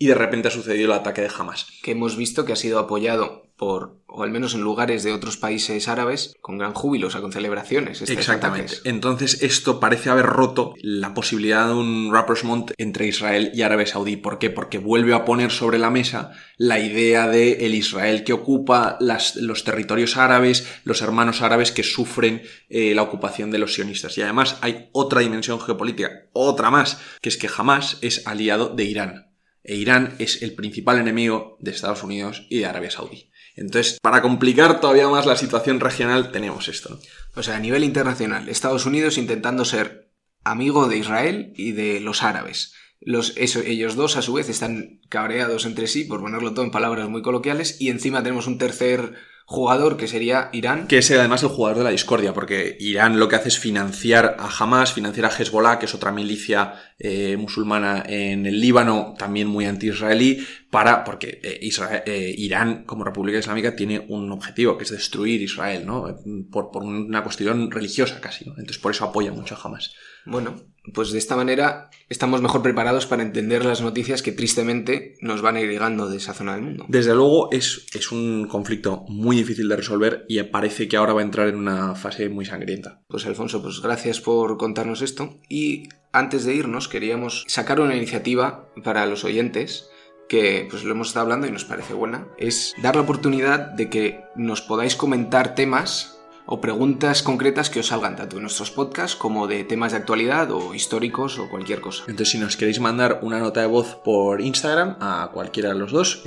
y 0.00 0.06
de 0.06 0.14
repente 0.14 0.48
ha 0.48 0.50
sucedido 0.50 0.86
el 0.86 0.98
ataque 0.98 1.20
de 1.20 1.28
Hamas. 1.28 1.66
Que 1.82 1.90
hemos 1.90 2.16
visto 2.16 2.46
que 2.46 2.54
ha 2.54 2.56
sido 2.56 2.78
apoyado 2.78 3.50
por, 3.58 4.00
o 4.06 4.22
al 4.22 4.30
menos 4.30 4.54
en 4.54 4.62
lugares 4.62 5.02
de 5.02 5.12
otros 5.12 5.36
países 5.36 5.88
árabes, 5.88 6.34
con 6.40 6.56
gran 6.56 6.72
júbilo, 6.72 7.08
o 7.08 7.10
sea, 7.10 7.20
con 7.20 7.32
celebraciones. 7.32 8.00
Exactamente. 8.00 8.76
Entonces, 8.84 9.42
esto 9.42 9.78
parece 9.78 10.08
haber 10.08 10.24
roto 10.24 10.72
la 10.80 11.12
posibilidad 11.12 11.66
de 11.66 11.74
un 11.74 12.10
rapprochement 12.10 12.72
entre 12.78 13.08
Israel 13.08 13.50
y 13.52 13.60
Arabia 13.60 13.86
Saudí. 13.86 14.16
¿Por 14.16 14.38
qué? 14.38 14.48
Porque 14.48 14.78
vuelve 14.78 15.12
a 15.12 15.26
poner 15.26 15.50
sobre 15.50 15.78
la 15.78 15.90
mesa 15.90 16.32
la 16.56 16.78
idea 16.78 17.28
de 17.28 17.66
el 17.66 17.74
Israel 17.74 18.24
que 18.24 18.32
ocupa 18.32 18.96
las, 19.00 19.36
los 19.36 19.64
territorios 19.64 20.16
árabes, 20.16 20.66
los 20.84 21.02
hermanos 21.02 21.42
árabes 21.42 21.72
que 21.72 21.82
sufren 21.82 22.40
eh, 22.70 22.94
la 22.94 23.02
ocupación 23.02 23.50
de 23.50 23.58
los 23.58 23.74
sionistas. 23.74 24.16
Y 24.16 24.22
además 24.22 24.56
hay 24.62 24.88
otra 24.92 25.20
dimensión 25.20 25.60
geopolítica, 25.60 26.30
otra 26.32 26.70
más, 26.70 27.02
que 27.20 27.28
es 27.28 27.36
que 27.36 27.50
Hamas 27.54 27.98
es 28.00 28.26
aliado 28.26 28.70
de 28.70 28.84
Irán. 28.84 29.29
E 29.62 29.76
Irán 29.76 30.14
es 30.18 30.42
el 30.42 30.54
principal 30.54 30.98
enemigo 30.98 31.56
de 31.60 31.70
Estados 31.70 32.02
Unidos 32.02 32.46
y 32.48 32.58
de 32.58 32.66
Arabia 32.66 32.90
Saudí. 32.90 33.30
Entonces, 33.56 33.98
para 34.00 34.22
complicar 34.22 34.80
todavía 34.80 35.08
más 35.08 35.26
la 35.26 35.36
situación 35.36 35.80
regional, 35.80 36.32
tenemos 36.32 36.68
esto. 36.68 36.98
O 37.34 37.42
sea, 37.42 37.56
a 37.56 37.60
nivel 37.60 37.84
internacional, 37.84 38.48
Estados 38.48 38.86
Unidos 38.86 39.18
intentando 39.18 39.64
ser 39.64 40.10
amigo 40.44 40.88
de 40.88 40.96
Israel 40.96 41.52
y 41.56 41.72
de 41.72 42.00
los 42.00 42.22
árabes. 42.22 42.74
Los, 43.00 43.36
ellos 43.36 43.96
dos, 43.96 44.16
a 44.16 44.22
su 44.22 44.34
vez, 44.34 44.48
están 44.48 45.00
cabreados 45.08 45.64
entre 45.64 45.86
sí, 45.86 46.04
por 46.04 46.20
ponerlo 46.20 46.52
todo 46.52 46.64
en 46.64 46.70
palabras 46.70 47.08
muy 47.08 47.22
coloquiales, 47.22 47.80
y 47.80 47.88
encima 47.88 48.22
tenemos 48.22 48.46
un 48.46 48.58
tercer 48.58 49.14
jugador 49.50 49.96
que 49.96 50.06
sería 50.06 50.48
Irán. 50.52 50.86
Que 50.86 50.98
es 50.98 51.10
además 51.10 51.42
el 51.42 51.48
jugador 51.48 51.78
de 51.78 51.84
la 51.84 51.90
discordia, 51.90 52.32
porque 52.32 52.76
Irán 52.78 53.18
lo 53.18 53.28
que 53.28 53.34
hace 53.34 53.48
es 53.48 53.58
financiar 53.58 54.36
a 54.38 54.48
Hamas, 54.48 54.92
financiar 54.92 55.26
a 55.26 55.36
Hezbollah, 55.36 55.80
que 55.80 55.86
es 55.86 55.94
otra 55.94 56.12
milicia 56.12 56.74
eh, 57.00 57.36
musulmana 57.36 58.04
en 58.06 58.46
el 58.46 58.60
Líbano, 58.60 59.16
también 59.18 59.48
muy 59.48 59.64
anti-israelí, 59.64 60.46
para, 60.70 61.02
porque 61.02 61.40
eh, 61.42 61.68
eh, 62.06 62.34
Irán 62.38 62.84
como 62.84 63.02
República 63.02 63.38
Islámica 63.38 63.74
tiene 63.74 64.06
un 64.08 64.30
objetivo, 64.30 64.78
que 64.78 64.84
es 64.84 64.90
destruir 64.90 65.42
Israel, 65.42 65.84
¿no? 65.84 66.16
Por, 66.52 66.70
por 66.70 66.84
una 66.84 67.24
cuestión 67.24 67.72
religiosa 67.72 68.20
casi, 68.20 68.44
¿no? 68.44 68.52
Entonces 68.52 68.78
por 68.78 68.92
eso 68.92 69.04
apoya 69.04 69.32
mucho 69.32 69.56
a 69.56 69.58
Hamas. 69.60 69.90
Bueno, 70.30 70.54
pues 70.94 71.10
de 71.10 71.18
esta 71.18 71.34
manera 71.34 71.90
estamos 72.08 72.40
mejor 72.40 72.62
preparados 72.62 73.04
para 73.06 73.22
entender 73.22 73.64
las 73.64 73.82
noticias 73.82 74.22
que 74.22 74.30
tristemente 74.30 75.16
nos 75.20 75.42
van 75.42 75.56
a 75.56 75.60
ir 75.60 75.68
llegando 75.68 76.08
de 76.08 76.18
esa 76.18 76.34
zona 76.34 76.54
del 76.54 76.62
mundo. 76.62 76.86
Desde 76.88 77.14
luego 77.14 77.50
es, 77.50 77.86
es 77.94 78.12
un 78.12 78.46
conflicto 78.46 79.04
muy 79.08 79.36
difícil 79.36 79.68
de 79.68 79.76
resolver 79.76 80.24
y 80.28 80.40
parece 80.44 80.86
que 80.86 80.96
ahora 80.96 81.14
va 81.14 81.20
a 81.20 81.24
entrar 81.24 81.48
en 81.48 81.56
una 81.56 81.96
fase 81.96 82.28
muy 82.28 82.44
sangrienta. 82.44 83.02
Pues 83.08 83.26
Alfonso, 83.26 83.60
pues 83.60 83.80
gracias 83.82 84.20
por 84.20 84.56
contarnos 84.56 85.02
esto 85.02 85.40
y 85.48 85.88
antes 86.12 86.44
de 86.44 86.54
irnos 86.54 86.86
queríamos 86.86 87.44
sacar 87.48 87.80
una 87.80 87.96
iniciativa 87.96 88.72
para 88.84 89.06
los 89.06 89.24
oyentes 89.24 89.90
que 90.28 90.68
pues 90.70 90.84
lo 90.84 90.92
hemos 90.92 91.08
estado 91.08 91.24
hablando 91.24 91.48
y 91.48 91.50
nos 91.50 91.64
parece 91.64 91.92
buena, 91.92 92.28
es 92.38 92.72
dar 92.80 92.94
la 92.94 93.02
oportunidad 93.02 93.72
de 93.72 93.90
que 93.90 94.20
nos 94.36 94.62
podáis 94.62 94.94
comentar 94.94 95.56
temas 95.56 96.19
o 96.50 96.60
preguntas 96.60 97.22
concretas 97.22 97.70
que 97.70 97.78
os 97.78 97.86
salgan 97.86 98.16
tanto 98.18 98.36
en 98.36 98.42
nuestros 98.42 98.74
podcasts 98.74 99.14
como 99.14 99.46
de 99.46 99.62
temas 99.62 99.92
de 99.92 99.98
actualidad 99.98 100.50
o 100.50 100.74
históricos 100.74 101.38
o 101.38 101.48
cualquier 101.48 101.80
cosa. 101.80 102.02
Entonces, 102.08 102.30
si 102.30 102.38
nos 102.38 102.56
queréis 102.56 102.80
mandar 102.80 103.20
una 103.22 103.38
nota 103.38 103.60
de 103.60 103.68
voz 103.68 103.94
por 104.02 104.40
Instagram 104.40 104.96
a 104.98 105.30
cualquiera 105.32 105.68
de 105.70 105.78
los 105.78 105.92
dos, 105.92 106.22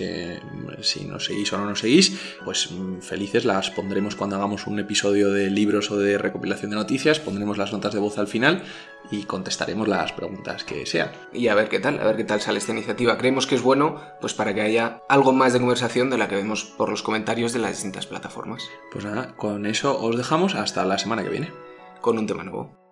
si 0.81 1.03
nos 1.03 1.25
seguís 1.25 1.51
o 1.51 1.57
no 1.57 1.65
nos 1.65 1.79
seguís, 1.79 2.17
pues 2.45 2.71
mm, 2.71 2.99
felices 3.01 3.43
las 3.43 3.69
pondremos 3.69 4.15
cuando 4.15 4.37
hagamos 4.37 4.65
un 4.65 4.79
episodio 4.79 5.29
de 5.31 5.49
libros 5.49 5.91
o 5.91 5.97
de 5.99 6.17
recopilación 6.17 6.71
de 6.71 6.77
noticias, 6.77 7.19
pondremos 7.19 7.57
las 7.57 7.73
notas 7.73 7.93
de 7.93 7.99
voz 7.99 8.17
al 8.17 8.27
final 8.27 8.63
y 9.11 9.23
contestaremos 9.23 9.87
las 9.87 10.11
preguntas 10.13 10.63
que 10.63 10.85
sean. 10.85 11.11
Y 11.31 11.47
a 11.47 11.55
ver 11.55 11.69
qué 11.69 11.79
tal, 11.79 11.99
a 11.99 12.05
ver 12.05 12.17
qué 12.17 12.23
tal 12.23 12.41
sale 12.41 12.59
esta 12.59 12.71
iniciativa. 12.71 13.17
Creemos 13.17 13.47
que 13.47 13.55
es 13.55 13.61
bueno 13.61 14.01
pues 14.21 14.33
para 14.33 14.53
que 14.53 14.61
haya 14.61 15.01
algo 15.09 15.33
más 15.33 15.53
de 15.53 15.59
conversación 15.59 16.09
de 16.09 16.17
la 16.17 16.27
que 16.27 16.35
vemos 16.35 16.63
por 16.63 16.89
los 16.89 17.03
comentarios 17.03 17.53
de 17.53 17.59
las 17.59 17.71
distintas 17.71 18.07
plataformas. 18.07 18.69
Pues 18.91 19.05
nada, 19.05 19.35
con 19.35 19.65
eso 19.65 19.99
os 19.99 20.17
dejamos 20.17 20.55
hasta 20.55 20.85
la 20.85 20.97
semana 20.97 21.23
que 21.23 21.29
viene. 21.29 21.51
Con 22.01 22.17
un 22.17 22.27
tema 22.27 22.43
nuevo. 22.43 22.82